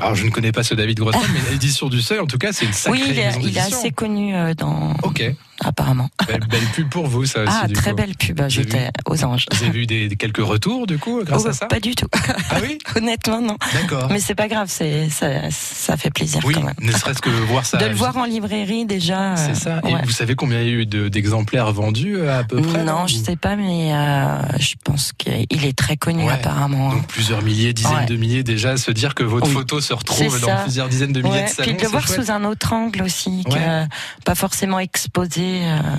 alors 0.00 0.14
je 0.14 0.24
ne 0.24 0.30
connais 0.30 0.52
pas 0.52 0.62
ce 0.62 0.74
David 0.74 0.98
Grossman, 0.98 1.24
mais 1.34 1.50
l'édition 1.50 1.88
du 1.88 2.00
Seuil 2.00 2.20
en 2.20 2.26
tout 2.26 2.38
cas 2.38 2.52
c'est 2.52 2.64
une 2.64 2.72
sacrée 2.72 3.00
Oui, 3.00 3.06
il 3.10 3.18
est, 3.18 3.32
il 3.42 3.56
est 3.56 3.60
assez 3.60 3.90
connu 3.90 4.34
euh, 4.34 4.54
dans. 4.54 4.94
Ok. 5.02 5.22
Apparemment. 5.62 6.08
Belle, 6.26 6.40
belle, 6.48 6.64
pub 6.74 6.88
pour 6.88 7.06
vous, 7.06 7.26
ça 7.26 7.42
aussi. 7.42 7.52
Ah, 7.62 7.66
du 7.66 7.74
très 7.74 7.90
coup. 7.90 7.96
belle 7.96 8.14
pub. 8.14 8.40
J'étais 8.48 8.90
aux 9.06 9.24
anges. 9.24 9.46
Vous 9.52 9.62
avez 9.62 9.72
vu 9.72 9.86
des, 9.86 10.08
quelques 10.16 10.38
retours, 10.38 10.86
du 10.86 10.98
coup, 10.98 11.22
grâce 11.22 11.42
oh, 11.44 11.48
à 11.48 11.52
ça 11.52 11.66
Pas 11.66 11.80
du 11.80 11.94
tout. 11.94 12.06
Ah 12.50 12.56
oui 12.62 12.78
Honnêtement, 12.96 13.42
non. 13.42 13.56
D'accord. 13.74 14.08
Mais 14.10 14.20
c'est 14.20 14.34
pas 14.34 14.48
grave, 14.48 14.68
c'est 14.70 15.10
ça, 15.10 15.50
ça 15.50 15.96
fait 15.96 16.10
plaisir 16.10 16.40
oui, 16.44 16.54
quand 16.54 16.62
même. 16.62 16.74
Ne 16.80 16.92
serait-ce 16.92 17.20
que 17.20 17.28
voir 17.28 17.66
ça. 17.66 17.76
De 17.80 17.86
le 17.86 17.94
voir 17.94 18.16
en 18.16 18.24
librairie 18.24 18.86
déjà. 18.86 19.36
C'est 19.36 19.54
ça. 19.54 19.80
Et 19.86 19.94
ouais. 19.94 20.02
vous 20.04 20.10
savez 20.10 20.34
combien 20.34 20.60
il 20.60 20.66
y 20.66 20.70
a 20.70 20.72
eu 20.72 20.86
d'exemplaires 20.86 21.72
vendus 21.72 22.26
à 22.26 22.42
peu 22.42 22.60
près 22.60 22.84
Non, 22.84 23.06
je 23.06 23.16
sais 23.16 23.36
pas, 23.36 23.56
mais 23.56 23.92
euh, 23.92 24.58
je 24.58 24.74
pense 24.82 25.12
qu'il 25.12 25.64
est 25.64 25.76
très 25.76 25.96
connu 25.96 26.24
ouais. 26.24 26.32
apparemment. 26.32 26.90
Donc 26.90 27.06
plusieurs 27.06 27.42
milliers, 27.42 27.72
dizaines 27.72 27.92
ouais. 27.92 28.06
de 28.06 28.16
milliers 28.16 28.42
déjà. 28.42 28.76
Se 28.76 28.90
dire 28.90 29.14
que 29.14 29.24
votre 29.24 29.46
oui. 29.46 29.52
photo 29.52 29.80
se 29.80 29.92
retrouve 29.92 30.40
dans 30.40 30.62
plusieurs 30.62 30.88
dizaines 30.88 31.12
de 31.12 31.20
milliers 31.20 31.44
de 31.44 31.48
salons. 31.48 31.68
Puis 31.68 31.76
de 31.76 31.82
le 31.82 31.88
voir 31.88 32.06
chouette. 32.06 32.24
sous 32.24 32.30
un 32.30 32.44
autre 32.44 32.72
angle 32.72 33.02
aussi, 33.02 33.44
que 33.44 33.86
pas 34.24 34.34
forcément 34.34 34.78
exposé. 34.78 35.49
Euh, 35.62 35.96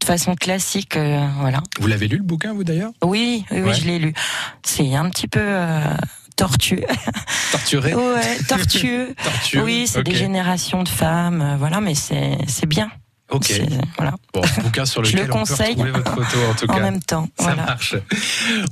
de 0.00 0.06
façon 0.06 0.34
classique, 0.34 0.96
euh, 0.96 1.26
voilà. 1.40 1.62
Vous 1.78 1.86
l'avez 1.86 2.08
lu 2.08 2.16
le 2.16 2.22
bouquin, 2.22 2.54
vous 2.54 2.64
d'ailleurs? 2.64 2.92
Oui, 3.04 3.44
oui, 3.50 3.60
oui 3.60 3.74
je 3.74 3.86
l'ai 3.86 3.98
lu. 3.98 4.14
C'est 4.62 4.94
un 4.94 5.08
petit 5.10 5.28
peu 5.28 5.40
euh, 5.42 5.94
tortueux. 6.36 6.84
Torturé 7.52 7.94
Ouais, 7.94 8.38
tortueux. 8.48 9.14
tortueux. 9.22 9.62
Oui, 9.62 9.86
c'est 9.86 9.98
okay. 10.00 10.12
des 10.12 10.16
générations 10.16 10.82
de 10.82 10.88
femmes, 10.88 11.42
euh, 11.42 11.56
voilà, 11.58 11.80
mais 11.80 11.94
c'est 11.94 12.66
bien. 12.66 12.90
Ok. 13.30 13.52
Voilà. 13.96 14.14
Bon, 14.32 14.42
bouquin 14.62 14.84
sur 14.84 15.02
lequel 15.02 15.26
le 15.26 15.34
on 15.34 15.44
peut 15.44 15.52
retrouver 15.52 15.90
votre 15.90 16.14
photo 16.14 16.38
en 16.50 16.54
tout 16.54 16.66
cas. 16.68 16.72
En 16.74 16.80
même 16.80 17.02
temps. 17.02 17.28
Ça 17.38 17.54
marche. 17.54 17.96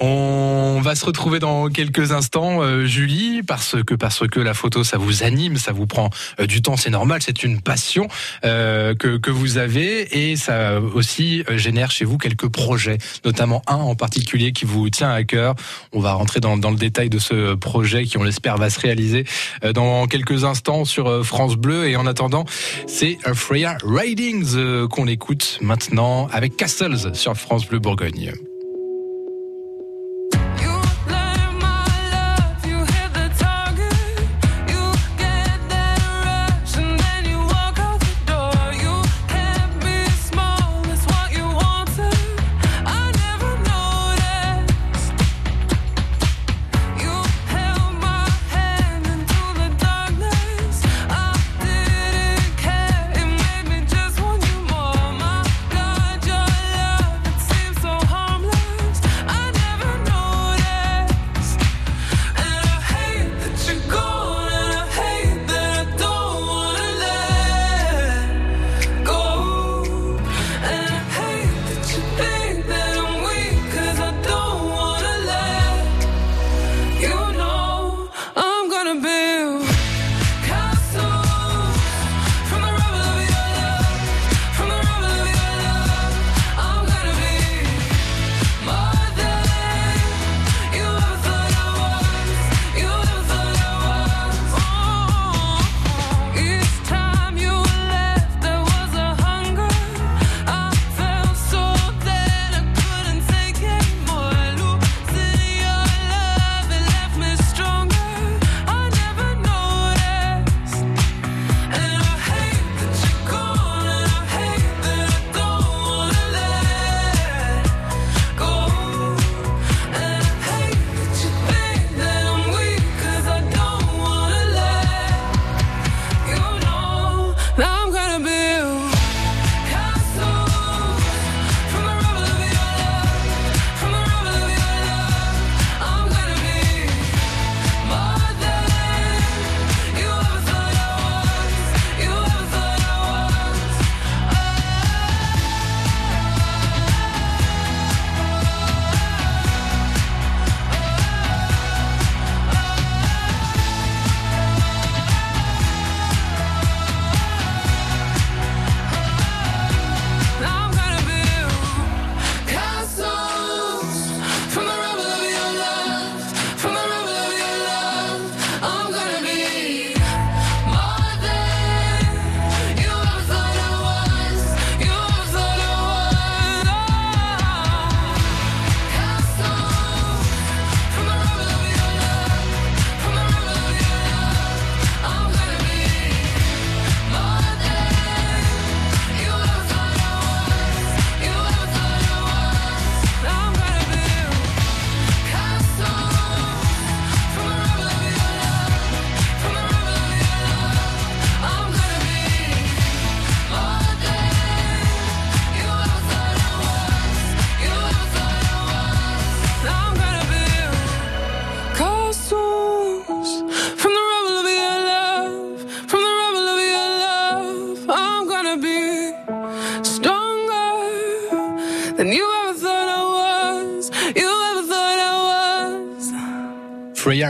On 0.00 0.80
va 0.82 0.94
se 0.94 1.04
retrouver 1.04 1.38
dans 1.38 1.68
quelques 1.68 2.12
instants, 2.12 2.62
euh, 2.62 2.84
Julie, 2.86 3.42
parce 3.42 3.76
que 3.84 3.94
parce 3.94 4.26
que 4.28 4.40
la 4.40 4.54
photo, 4.54 4.84
ça 4.84 4.98
vous 4.98 5.22
anime, 5.22 5.56
ça 5.56 5.72
vous 5.72 5.86
prend 5.86 6.10
euh, 6.40 6.46
du 6.46 6.62
temps, 6.62 6.76
c'est 6.76 6.90
normal, 6.90 7.20
c'est 7.22 7.42
une 7.42 7.60
passion 7.60 8.08
euh, 8.44 8.94
que 8.94 9.16
que 9.16 9.30
vous 9.30 9.58
avez 9.58 10.30
et 10.30 10.36
ça 10.36 10.80
aussi 10.80 11.44
euh, 11.48 11.58
génère 11.58 11.90
chez 11.90 12.04
vous 12.04 12.18
quelques 12.18 12.48
projets, 12.48 12.98
notamment 13.24 13.62
un 13.66 13.76
en 13.76 13.94
particulier 13.94 14.52
qui 14.52 14.64
vous 14.64 14.90
tient 14.90 15.10
à 15.10 15.24
cœur. 15.24 15.54
On 15.92 16.00
va 16.00 16.12
rentrer 16.12 16.40
dans, 16.40 16.56
dans 16.56 16.70
le 16.70 16.76
détail 16.76 17.08
de 17.08 17.18
ce 17.18 17.54
projet 17.54 18.04
qui, 18.04 18.18
on 18.18 18.22
l'espère, 18.22 18.56
va 18.56 18.70
se 18.70 18.80
réaliser 18.80 19.24
euh, 19.64 19.72
dans 19.72 20.06
quelques 20.06 20.44
instants 20.44 20.84
sur 20.84 21.08
euh, 21.08 21.22
France 21.22 21.56
Bleu. 21.56 21.88
Et 21.88 21.96
en 21.96 22.06
attendant, 22.06 22.44
c'est 22.86 23.18
Freya 23.34 23.76
Ridings 23.84 24.47
euh, 24.56 24.88
qu'on 24.88 25.06
écoute 25.06 25.58
maintenant 25.60 26.28
avec 26.32 26.56
Castles 26.56 27.14
sur 27.14 27.36
France 27.36 27.66
Bleu 27.66 27.78
Bourgogne. 27.78 28.32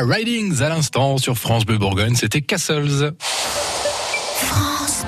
Ridings 0.02 0.62
à 0.62 0.68
l'instant 0.68 1.18
sur 1.18 1.36
France 1.36 1.64
Bleu 1.64 1.78
Bourgogne, 1.78 2.14
c'était 2.14 2.40
Castles. 2.40 3.12
France. 3.18 5.04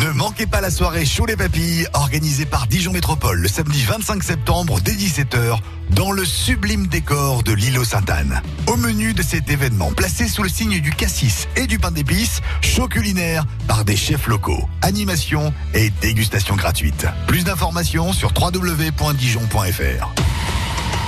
Ne 0.00 0.10
manquez 0.12 0.46
pas 0.46 0.60
la 0.60 0.70
soirée 0.70 1.04
Chaud 1.04 1.26
les 1.26 1.36
Papilles, 1.36 1.86
organisée 1.94 2.44
par 2.44 2.66
Dijon 2.66 2.92
Métropole 2.92 3.38
le 3.38 3.48
samedi 3.48 3.82
25 3.82 4.22
septembre 4.22 4.80
dès 4.80 4.92
17h 4.92 5.58
dans 5.90 6.12
le 6.12 6.24
sublime 6.24 6.86
décor 6.86 7.42
de 7.42 7.52
l'îlot 7.52 7.84
Sainte-Anne. 7.84 8.42
Au 8.66 8.76
menu 8.76 9.14
de 9.14 9.22
cet 9.22 9.50
événement, 9.50 9.92
placé 9.92 10.28
sous 10.28 10.42
le 10.42 10.48
signe 10.48 10.80
du 10.80 10.90
cassis 10.90 11.48
et 11.56 11.66
du 11.66 11.78
pain 11.78 11.90
d'épices, 11.90 12.40
chaud 12.60 12.88
culinaire 12.88 13.44
par 13.66 13.84
des 13.84 13.96
chefs 13.96 14.26
locaux, 14.26 14.68
animation 14.82 15.52
et 15.74 15.90
dégustation 16.00 16.56
gratuite. 16.56 17.06
Plus 17.26 17.44
d'informations 17.44 18.12
sur 18.12 18.32
www.dijon.fr. 18.38 20.14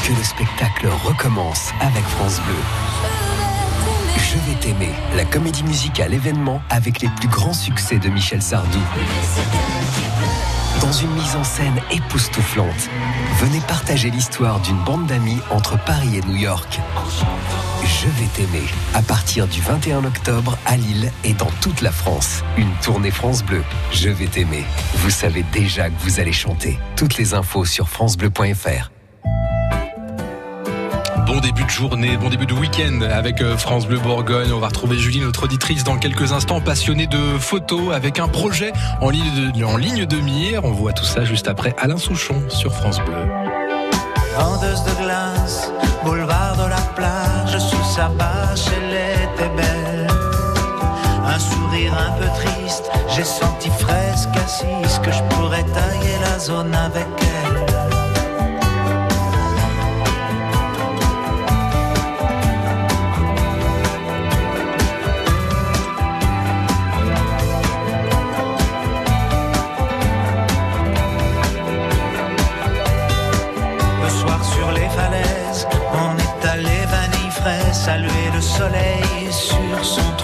Que 0.06 0.12
le 0.12 0.22
spectacle 0.22 0.86
recommence 1.04 1.70
avec 1.80 2.04
France 2.04 2.40
Bleu. 2.42 2.54
Je 4.16 4.38
vais 4.48 4.56
t'aimer, 4.60 4.92
la 5.16 5.24
comédie 5.24 5.64
musicale 5.64 6.14
événement 6.14 6.62
avec 6.70 7.00
les 7.00 7.08
plus 7.08 7.26
grands 7.26 7.52
succès 7.52 7.98
de 7.98 8.08
Michel 8.08 8.40
Sardou. 8.40 8.78
Dans 10.80 10.92
une 10.92 11.10
mise 11.10 11.34
en 11.34 11.42
scène 11.42 11.80
époustouflante, 11.90 12.88
venez 13.40 13.58
partager 13.66 14.10
l'histoire 14.10 14.60
d'une 14.60 14.78
bande 14.84 15.08
d'amis 15.08 15.40
entre 15.50 15.76
Paris 15.76 16.18
et 16.18 16.20
New 16.20 16.36
York. 16.36 16.78
Je 17.82 18.06
vais 18.06 18.28
t'aimer, 18.32 18.66
à 18.94 19.02
partir 19.02 19.48
du 19.48 19.60
21 19.60 20.04
octobre 20.04 20.56
à 20.66 20.76
Lille 20.76 21.10
et 21.24 21.32
dans 21.32 21.50
toute 21.60 21.80
la 21.80 21.90
France. 21.90 22.44
Une 22.56 22.72
tournée 22.80 23.10
France 23.10 23.42
Bleu. 23.42 23.64
Je 23.90 24.10
vais 24.10 24.26
t'aimer. 24.26 24.62
Vous 24.98 25.10
savez 25.10 25.44
déjà 25.52 25.90
que 25.90 25.98
vous 25.98 26.20
allez 26.20 26.32
chanter. 26.32 26.78
Toutes 26.94 27.16
les 27.16 27.34
infos 27.34 27.64
sur 27.64 27.88
francebleu.fr. 27.88 28.90
Bon 31.36 31.42
début 31.42 31.64
de 31.64 31.70
journée, 31.70 32.16
bon 32.16 32.30
début 32.30 32.46
de 32.46 32.54
week-end 32.54 33.02
avec 33.02 33.42
euh, 33.42 33.58
France 33.58 33.86
Bleu 33.86 33.98
Bourgogne. 33.98 34.50
On 34.54 34.58
va 34.58 34.68
retrouver 34.68 34.96
Julie, 34.96 35.20
notre 35.20 35.42
auditrice, 35.42 35.84
dans 35.84 35.98
quelques 35.98 36.32
instants, 36.32 36.62
passionnée 36.62 37.06
de 37.06 37.18
photos 37.38 37.92
avec 37.94 38.18
un 38.18 38.26
projet 38.26 38.72
en 39.02 39.10
ligne 39.10 40.06
de, 40.06 40.16
mire. 40.16 40.64
On 40.64 40.70
voit 40.70 40.94
tout 40.94 41.04
ça 41.04 41.26
juste 41.26 41.46
après 41.46 41.74
Alain 41.76 41.98
Souchon 41.98 42.42
sur 42.48 42.72
France 42.72 43.00
Bleu. 43.00 43.26
Soleil 78.66 79.32
sur 79.32 79.84
son 79.84 80.15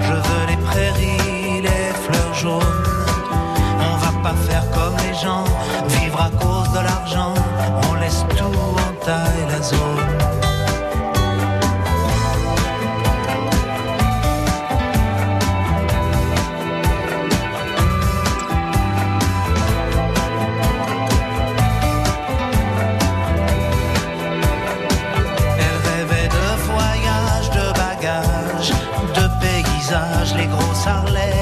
Je 0.00 0.12
veux 0.12 0.46
les 0.48 0.56
prairies, 0.56 1.62
les 1.62 1.92
fleurs 2.04 2.34
jaunes. 2.34 2.82
On 3.80 3.96
va 3.96 4.12
pas 4.22 4.36
faire 4.48 4.64
comme 4.70 4.96
les 5.06 5.14
gens, 5.14 5.44
vivre 5.88 6.20
à 6.20 6.30
cause 6.30 6.70
de 6.72 6.80
l'argent. 6.84 7.34
On 7.90 7.94
laisse 7.94 8.24
tout, 8.36 8.44
on 8.44 9.04
taille 9.04 9.46
la 9.50 9.62
zone. 9.62 10.37
Les 30.88 31.37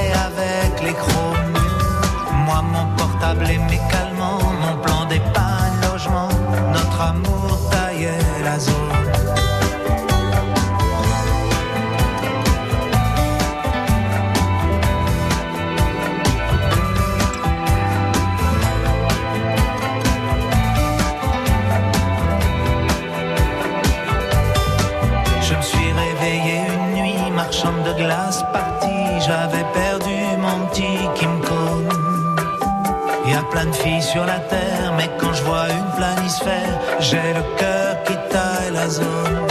sur 34.07 34.25
la 34.25 34.39
terre, 34.39 34.93
mais 34.95 35.09
quand 35.19 35.33
je 35.33 35.43
vois 35.43 35.67
une 35.69 35.91
planisphère, 35.97 36.79
j'ai 36.99 37.33
le 37.33 37.43
cœur 37.57 38.03
qui 38.05 38.13
taille 38.29 38.71
la 38.73 38.87
zone. 38.87 39.46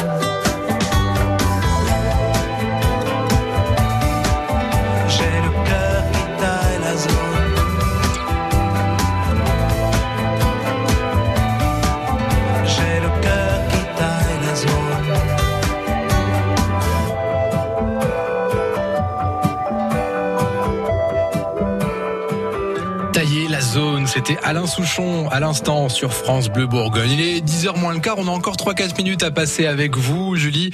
C'était 24.26 24.40
Alain 24.42 24.66
Souchon 24.66 25.28
à 25.28 25.40
l'instant 25.40 25.88
sur 25.88 26.12
France 26.12 26.48
Bleu 26.48 26.66
Bourgogne. 26.66 27.10
Il 27.12 27.20
est 27.20 27.40
10h 27.40 27.78
moins 27.78 27.92
le 27.92 28.00
quart, 28.00 28.16
on 28.18 28.26
a 28.26 28.30
encore 28.30 28.56
3-4 28.56 28.96
minutes 28.96 29.22
à 29.22 29.30
passer 29.30 29.66
avec 29.66 29.96
vous, 29.96 30.36
Julie. 30.36 30.70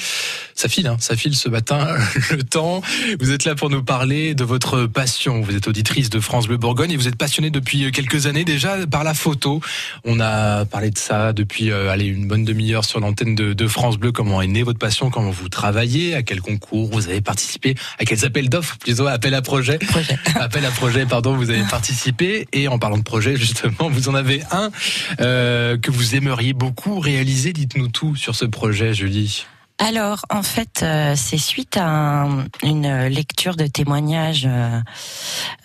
Ça 0.62 0.68
file, 0.68 0.86
hein, 0.86 0.96
ça 1.00 1.16
file 1.16 1.34
ce 1.34 1.48
matin, 1.48 1.88
le 2.30 2.44
temps. 2.44 2.82
Vous 3.18 3.32
êtes 3.32 3.44
là 3.44 3.56
pour 3.56 3.68
nous 3.68 3.82
parler 3.82 4.36
de 4.36 4.44
votre 4.44 4.86
passion. 4.86 5.40
Vous 5.40 5.56
êtes 5.56 5.66
auditrice 5.66 6.08
de 6.08 6.20
France 6.20 6.46
Bleu 6.46 6.56
Bourgogne 6.56 6.92
et 6.92 6.96
vous 6.96 7.08
êtes 7.08 7.16
passionnée 7.16 7.50
depuis 7.50 7.90
quelques 7.90 8.28
années 8.28 8.44
déjà 8.44 8.86
par 8.86 9.02
la 9.02 9.12
photo. 9.12 9.60
On 10.04 10.20
a 10.20 10.64
parlé 10.64 10.92
de 10.92 10.98
ça 10.98 11.32
depuis 11.32 11.72
euh, 11.72 11.90
allez, 11.90 12.06
une 12.06 12.28
bonne 12.28 12.44
demi-heure 12.44 12.84
sur 12.84 13.00
l'antenne 13.00 13.34
de, 13.34 13.54
de 13.54 13.66
France 13.66 13.98
Bleu. 13.98 14.12
Comment 14.12 14.40
est 14.40 14.46
née 14.46 14.62
votre 14.62 14.78
passion, 14.78 15.10
comment 15.10 15.32
vous 15.32 15.48
travaillez, 15.48 16.14
à 16.14 16.22
quel 16.22 16.40
concours 16.40 16.88
vous 16.92 17.08
avez 17.08 17.22
participé, 17.22 17.74
à 17.98 18.04
quels 18.04 18.24
appels 18.24 18.48
d'offres, 18.48 18.78
plutôt 18.78 19.08
appel 19.08 19.34
à 19.34 19.42
projet. 19.42 19.80
appel 20.36 20.64
à 20.64 20.70
projet, 20.70 21.06
pardon, 21.10 21.34
vous 21.34 21.50
avez 21.50 21.64
participé. 21.64 22.46
Et 22.52 22.68
en 22.68 22.78
parlant 22.78 22.98
de 22.98 23.02
projet, 23.02 23.34
justement, 23.34 23.90
vous 23.90 24.08
en 24.08 24.14
avez 24.14 24.42
un 24.52 24.70
euh, 25.20 25.76
que 25.76 25.90
vous 25.90 26.14
aimeriez 26.14 26.52
beaucoup 26.52 27.00
réaliser. 27.00 27.52
Dites-nous 27.52 27.88
tout 27.88 28.14
sur 28.14 28.36
ce 28.36 28.44
projet, 28.44 28.94
Julie. 28.94 29.44
Alors, 29.84 30.24
en 30.30 30.44
fait, 30.44 30.82
euh, 30.84 31.14
c'est 31.16 31.38
suite 31.38 31.76
à 31.76 31.84
un- 31.88 32.44
une 32.62 33.06
lecture 33.08 33.56
de 33.56 33.66
témoignages. 33.66 34.46
euh, 34.48 34.80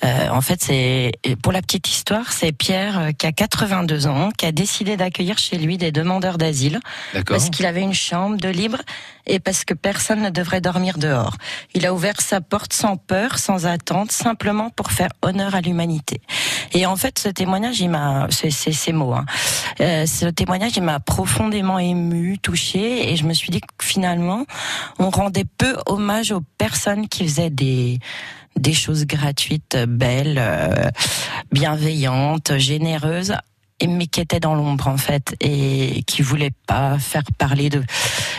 euh, 0.04 0.30
en 0.30 0.42
fait, 0.42 0.60
c'est 0.64 1.12
pour 1.44 1.52
la 1.52 1.62
petite 1.62 1.88
histoire, 1.88 2.32
c'est 2.32 2.52
Pierre 2.52 3.00
euh, 3.00 3.12
qui 3.12 3.28
a 3.28 3.32
82 3.32 4.08
ans, 4.08 4.30
qui 4.36 4.48
a 4.48 4.52
décidé 4.52 4.98
d'accueillir 4.98 5.38
chez 5.38 5.60
lui 5.60 5.78
des 5.78 5.92
demandeurs 5.92 6.40
d'asile 6.40 6.80
parce 7.26 7.50
qu'il 7.52 7.66
avait 7.68 7.82
une 7.82 7.94
chambre 7.94 8.38
de 8.38 8.50
libre 8.50 8.80
et 9.28 9.40
parce 9.40 9.64
que 9.66 9.76
personne 9.76 10.22
ne 10.24 10.30
devrait 10.32 10.62
dormir 10.62 10.98
dehors. 10.98 11.36
Il 11.76 11.86
a 11.86 11.94
ouvert 11.94 12.20
sa 12.20 12.42
porte 12.42 12.74
sans 12.74 12.98
peur, 12.98 13.38
sans 13.38 13.68
attente, 13.68 14.12
simplement 14.12 14.72
pour 14.72 14.92
faire 14.92 15.10
honneur 15.22 15.54
à 15.54 15.62
l'humanité. 15.62 16.22
Et 16.74 16.86
en 16.86 16.96
fait, 16.96 17.20
ce 17.20 17.30
témoignage, 17.30 17.80
il 17.80 17.90
m'a, 17.90 18.28
c'est 18.30 18.52
ces 18.52 18.94
mots, 18.94 19.14
hein. 19.14 19.26
euh, 19.82 20.06
ce 20.06 20.26
témoignage, 20.26 20.78
il 20.78 20.84
m'a 20.84 21.00
profondément 21.00 21.80
ému, 21.80 22.38
touché, 22.40 23.12
et 23.12 23.16
je 23.16 23.26
me 23.26 23.34
suis 23.34 23.50
dit 23.50 23.62
que 23.62 23.68
finalement, 23.84 24.46
on 25.00 25.10
rendait 25.10 25.46
peu 25.58 25.76
hommage 25.86 26.32
aux 26.32 26.42
personnes 26.58 27.08
qui 27.08 27.24
faisaient 27.26 27.50
des 27.50 28.00
des 28.58 28.74
choses 28.74 29.06
gratuites, 29.06 29.78
belles, 29.88 30.40
euh, 30.40 30.90
bienveillantes, 31.52 32.58
généreuses, 32.58 33.36
mais 33.86 34.08
qui 34.08 34.22
étaient 34.22 34.40
dans 34.40 34.56
l'ombre 34.56 34.88
en 34.88 34.98
fait 34.98 35.36
et 35.40 36.04
qui 36.08 36.24
voulaient 36.24 36.54
pas 36.66 36.98
faire 36.98 37.22
parler 37.38 37.70
d'eux. 37.70 37.86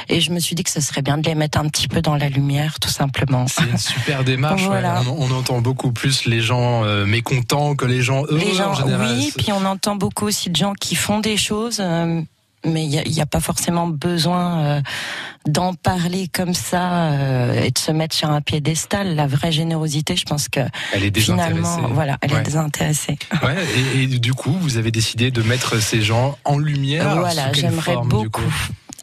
Et 0.09 0.21
je 0.21 0.33
me 0.33 0.41
suis 0.41 0.57
dit 0.57 0.65
que 0.65 0.71
ce 0.71 0.81
serait 0.81 1.03
bien 1.03 1.19
de 1.19 1.29
les 1.29 1.35
mettre 1.35 1.59
un 1.59 1.69
petit 1.69 1.87
peu 1.87 2.03
dans 2.03 2.17
la 2.17 2.29
lumière, 2.29 2.81
tout 2.81 2.89
simplement. 2.89 3.47
C'est 3.47 3.63
une 3.63 3.79
super 3.79 4.25
démarche. 4.25 4.65
Voilà. 4.65 5.03
On, 5.07 5.31
entend 5.31 5.61
beaucoup 5.61 5.93
plus 5.93 6.25
les 6.25 6.41
gens 6.41 6.85
euh, 6.85 7.05
mécontents 7.05 7.77
que 7.77 7.85
les 7.85 8.03
gens 8.03 8.25
heureux 8.25 8.39
les 8.39 8.55
gens, 8.55 8.71
en 8.71 8.75
général. 8.75 9.17
Oui, 9.17 9.33
puis 9.37 9.53
on 9.53 9.65
entend 9.65 9.95
beaucoup 9.95 10.27
aussi 10.27 10.51
de 10.51 10.57
gens 10.57 10.73
qui 10.73 10.97
font 10.97 11.21
des 11.21 11.37
choses. 11.37 11.79
Euh, 11.81 12.23
mais 12.65 12.85
il 12.85 12.89
n'y 12.91 13.21
a, 13.21 13.23
a, 13.23 13.27
pas 13.27 13.41
forcément 13.41 13.87
besoin 13.87 14.61
euh, 14.61 14.81
d'en 15.47 15.75
parler 15.75 16.29
comme 16.29 16.55
ça 16.55 17.13
euh, 17.13 17.63
et 17.63 17.71
de 17.71 17.79
se 17.79 17.93
mettre 17.93 18.15
sur 18.15 18.31
un 18.31 18.41
piédestal. 18.41 19.15
La 19.15 19.27
vraie 19.27 19.53
générosité, 19.53 20.17
je 20.17 20.25
pense 20.25 20.49
que 20.49 20.61
elle 20.93 21.05
est 21.05 21.19
finalement, 21.19 21.89
voilà, 21.93 22.19
elle 22.21 22.33
ouais. 22.33 22.41
est 22.41 22.43
désintéressée. 22.43 23.19
Ouais, 23.43 23.57
et, 23.97 24.03
et, 24.03 24.07
du 24.19 24.35
coup, 24.35 24.53
vous 24.53 24.77
avez 24.77 24.91
décidé 24.91 25.31
de 25.31 25.43
mettre 25.43 25.81
ces 25.81 26.03
gens 26.03 26.37
en 26.45 26.59
lumière. 26.59 27.17
Voilà, 27.17 27.53
j'aimerais 27.53 27.97
beaucoup. 28.05 28.43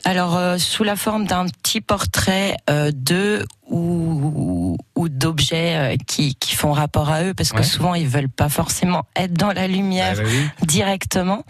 Alors, 0.07 0.37
euh, 0.37 0.59
sous 0.59 0.83
la 0.83 0.95
forme 0.95 1.25
d'un 1.25 1.47
petit 1.47 1.81
portrait 1.81 2.55
euh, 2.69 2.91
de 2.93 3.43
ou, 3.71 4.77
ou 4.95 5.09
d'objets 5.09 5.75
euh, 5.75 5.95
qui, 6.05 6.35
qui 6.35 6.55
font 6.55 6.71
rapport 6.71 7.09
à 7.09 7.23
eux, 7.23 7.33
parce 7.33 7.51
que 7.51 7.57
Ouais. 7.57 7.63
souvent 7.63 7.95
ils 7.95 8.07
veulent 8.07 8.29
pas 8.29 8.49
forcément 8.49 9.05
être 9.15 9.33
dans 9.33 9.51
la 9.51 9.67
lumière 9.67 10.17
Ah 10.19 10.21
bah 10.21 10.29
oui. 10.29 10.67
directement, 10.67 11.43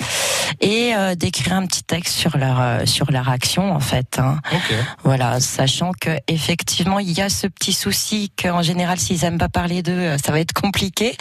et 0.62 0.94
euh, 0.96 1.16
d'écrire 1.16 1.54
un 1.54 1.66
petit 1.66 1.84
texte 1.84 2.14
sur 2.16 2.38
leur 2.38 2.60
euh, 2.60 2.86
sur 2.86 3.12
leur 3.12 3.30
action 3.30 3.74
en 3.74 3.80
fait. 3.80 4.20
hein. 4.20 4.40
Ok. 4.54 4.74
Voilà, 5.04 5.40
sachant 5.40 5.92
que 6.00 6.12
effectivement 6.28 7.00
il 7.00 7.12
y 7.12 7.22
a 7.22 7.30
ce 7.30 7.48
petit 7.48 7.74
souci 7.74 8.32
qu'en 8.42 8.62
général 8.62 9.00
s'ils 9.00 9.24
aiment 9.24 9.38
pas 9.38 9.50
parler 9.50 9.82
d'eux, 9.84 9.92
euh, 9.92 10.18
ça 10.18 10.32
va 10.32 10.40
être 10.40 10.54
compliqué. 10.54 11.16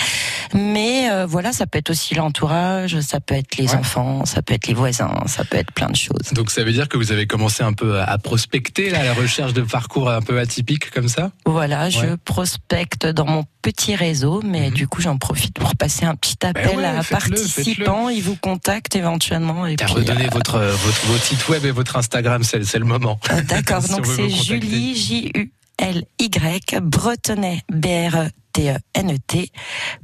Mais 0.55 1.11
euh, 1.11 1.27
voilà, 1.27 1.53
ça 1.53 1.67
peut 1.67 1.79
être 1.79 1.91
aussi 1.91 2.15
l'entourage, 2.15 3.01
ça 3.01 3.21
peut 3.21 3.35
être 3.35 3.57
les 3.57 3.65
Ouais. 3.71 3.77
enfants, 3.77 4.25
ça 4.27 4.43
peut 4.43 4.55
être 4.55 4.67
les 4.67 4.75
voisins, 4.75 5.15
ça 5.27 5.43
peut 5.45 5.57
être 5.57 5.73
plein 5.73 5.89
de 5.89 5.97
choses. 5.97 6.33
Donc 6.33 6.51
ça 6.51 6.63
veut 6.65 6.73
dire 6.73 6.89
que 6.89 6.97
vous 6.99 7.13
avez 7.13 7.27
commencé 7.27 7.63
un 7.63 7.73
peu 7.73 8.01
à 8.01 8.19
prospecter 8.19 8.91
là, 8.91 9.01
à 9.01 9.05
la 9.05 9.15
recherche 9.15 9.53
de 9.55 9.63
parcours 9.63 10.11
un 10.11 10.21
peu 10.21 10.39
atypiques 10.39 10.91
comme 10.91 11.09
ça? 11.09 11.31
Voilà, 11.47 11.91
je 11.91 12.01
Ouais. 12.01 12.07
Mhm. 12.11 12.17
prospecte 12.19 13.07
dans 13.07 13.25
mon 13.27 13.45
petit 13.63 13.97
réseau, 13.97 14.43
mais 14.45 14.71
du 14.71 14.87
coup 14.87 15.01
j'en 15.01 15.17
profite 15.17 15.55
pour 15.59 15.75
passer 15.77 16.05
un 16.05 16.15
petit 16.17 16.37
appel 16.45 16.67
Ben 16.67 16.77
ouais, 16.77 16.85
à 16.85 17.03
participants. 17.03 18.09
Ils 18.11 18.23
vous 18.23 18.37
contactent 18.37 18.95
éventuellement. 18.97 19.24
Et 19.33 19.77
T'as 19.77 19.87
puis, 19.87 19.95
redonné 19.95 20.27
euh, 20.27 20.31
votre, 20.33 20.59
votre, 20.59 21.07
votre 21.07 21.25
site 21.25 21.49
web 21.49 21.65
et 21.65 21.71
votre 21.71 21.97
Instagram, 21.97 22.43
c'est 22.43 22.65
c'est 22.65 22.79
le 22.79 22.85
moment. 22.85 23.19
D'accord, 23.49 23.83
donc 23.91 24.07
c'est. 24.07 24.29
Julie, 24.29 24.95
J-U-L-Y, 24.95 26.81
Bretonnet, 26.83 27.63
B-R-E-T-E-N-E-T, 27.73 28.44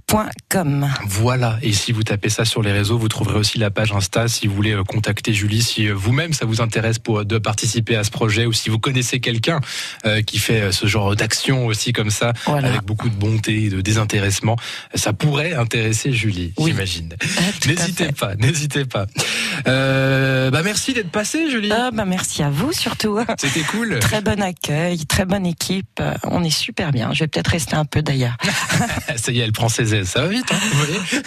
point 0.06 0.28
com. 0.48 0.88
Voilà, 1.06 1.58
et 1.62 1.72
si 1.72 1.92
vous 1.92 2.02
tapez 2.02 2.28
ça 2.30 2.44
sur 2.44 2.62
les 2.62 2.72
réseaux, 2.72 2.98
vous 2.98 3.08
trouverez 3.08 3.38
aussi 3.38 3.58
la 3.58 3.70
page 3.70 3.92
Insta 3.92 4.26
si 4.28 4.46
vous 4.48 4.54
voulez 4.54 4.72
euh, 4.72 4.82
contacter 4.82 5.32
Julie, 5.32 5.62
si 5.62 5.86
euh, 5.88 5.94
vous-même 5.94 6.32
ça 6.32 6.46
vous 6.46 6.60
intéresse 6.60 6.98
pour 6.98 7.24
de 7.24 7.38
participer 7.38 7.94
à 7.96 8.02
ce 8.04 8.10
projet 8.10 8.46
ou 8.46 8.52
si 8.52 8.68
vous 8.70 8.78
connaissez 8.78 9.20
quelqu'un 9.20 9.60
euh, 10.04 10.22
qui 10.22 10.38
fait 10.38 10.62
euh, 10.62 10.72
ce 10.72 10.86
genre 10.86 11.14
d'action 11.14 11.66
aussi 11.66 11.92
comme 11.92 12.10
ça, 12.10 12.32
Voilà. 12.46 12.68
avec 12.68 12.82
beaucoup 12.82 13.08
de 13.08 13.14
bonté 13.14 13.64
et 13.64 13.68
de 13.70 13.80
désintéressement, 13.80 14.56
ça 14.94 15.12
pourrait 15.12 15.54
intéresser 15.54 16.12
Julie, 16.12 16.52
j'imagine. 16.58 17.14
N'hésitez 17.66 18.12
pas, 18.12 18.34
n'hésitez 18.36 18.84
pas. 18.84 19.06
Euh, 19.68 20.50
bah 20.50 20.62
merci 20.64 20.92
d'être 20.92 21.10
passé, 21.10 21.50
Julie. 21.50 21.70
Ah, 21.72 21.90
bah 21.92 22.04
merci 22.04 22.42
à 22.42 22.50
vous 22.50 22.72
surtout. 22.72 23.18
C'était 23.38 23.60
cool. 23.60 23.98
Très 24.00 24.22
bon 24.22 24.42
accueil, 24.42 25.06
très 25.06 25.24
bonne 25.24 25.46
équipe. 25.46 26.00
Euh, 26.00 26.14
On 26.24 26.42
est 26.42 26.50
super 26.50 26.90
bien. 26.90 27.12
Je 27.12 27.20
vais 27.20 27.28
peut-être 27.28 27.48
rester 27.48 27.76
un 27.76 27.84
peu 27.84 28.02
d'ailleurs. 28.02 28.36
Ça 29.16 29.32
y 29.32 29.40
est, 29.40 29.44
elle 29.44 29.52
prend 29.52 29.68
ses 29.68 29.94
aises. 29.94 30.08
Ça 30.08 30.22
va 30.22 30.28
vite, 30.28 30.46
hein, 30.50 30.56
vous 30.72 30.78
voyez 30.78 31.22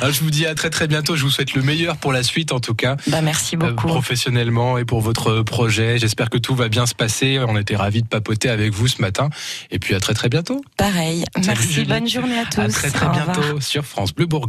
Alors, 0.00 0.12
Je 0.18 0.20
vous 0.20 0.30
dis 0.30 0.46
à 0.46 0.54
très 0.54 0.70
très 0.70 0.86
bientôt. 0.88 1.16
Je 1.16 1.22
vous 1.24 1.30
souhaite 1.30 1.54
le 1.54 1.62
meilleur 1.62 1.96
pour 1.96 2.12
la 2.12 2.22
suite, 2.22 2.52
en 2.52 2.60
tout 2.60 2.74
cas. 2.74 2.96
Bah 3.08 3.20
merci 3.20 3.56
Euh, 3.56 3.58
beaucoup. 3.58 3.88
professionnellement 3.88 4.78
et 4.78 4.84
pour 4.84 5.00
votre 5.00 5.42
projet. 5.42 5.98
J'espère 5.98 6.30
que 6.30 6.38
tout 6.38 6.54
va 6.54 6.68
bien 6.68 6.86
se 6.86 6.94
passer. 6.94 7.38
On 7.46 7.56
était 7.56 7.76
ravis 7.76 8.02
de 8.02 8.08
papoter 8.08 8.48
avec 8.48 8.72
vous 8.72 8.88
ce 8.88 9.00
matin. 9.02 9.28
Et 9.70 9.78
puis 9.78 9.94
à 9.94 10.00
très 10.00 10.14
très 10.14 10.28
bientôt. 10.28 10.62
Pareil. 10.76 11.24
Salut, 11.34 11.46
merci. 11.48 11.72
Julie. 11.72 11.88
Bonne 11.88 12.08
journée 12.08 12.38
à 12.38 12.44
tous. 12.46 12.60
À 12.60 12.68
très 12.68 12.90
très 12.90 13.06
Au 13.06 13.10
revoir. 13.10 13.26
bientôt 13.40 13.60
sur 13.60 13.84
France 13.84 14.14
Bleu 14.14 14.26
Bourgogne. 14.26 14.48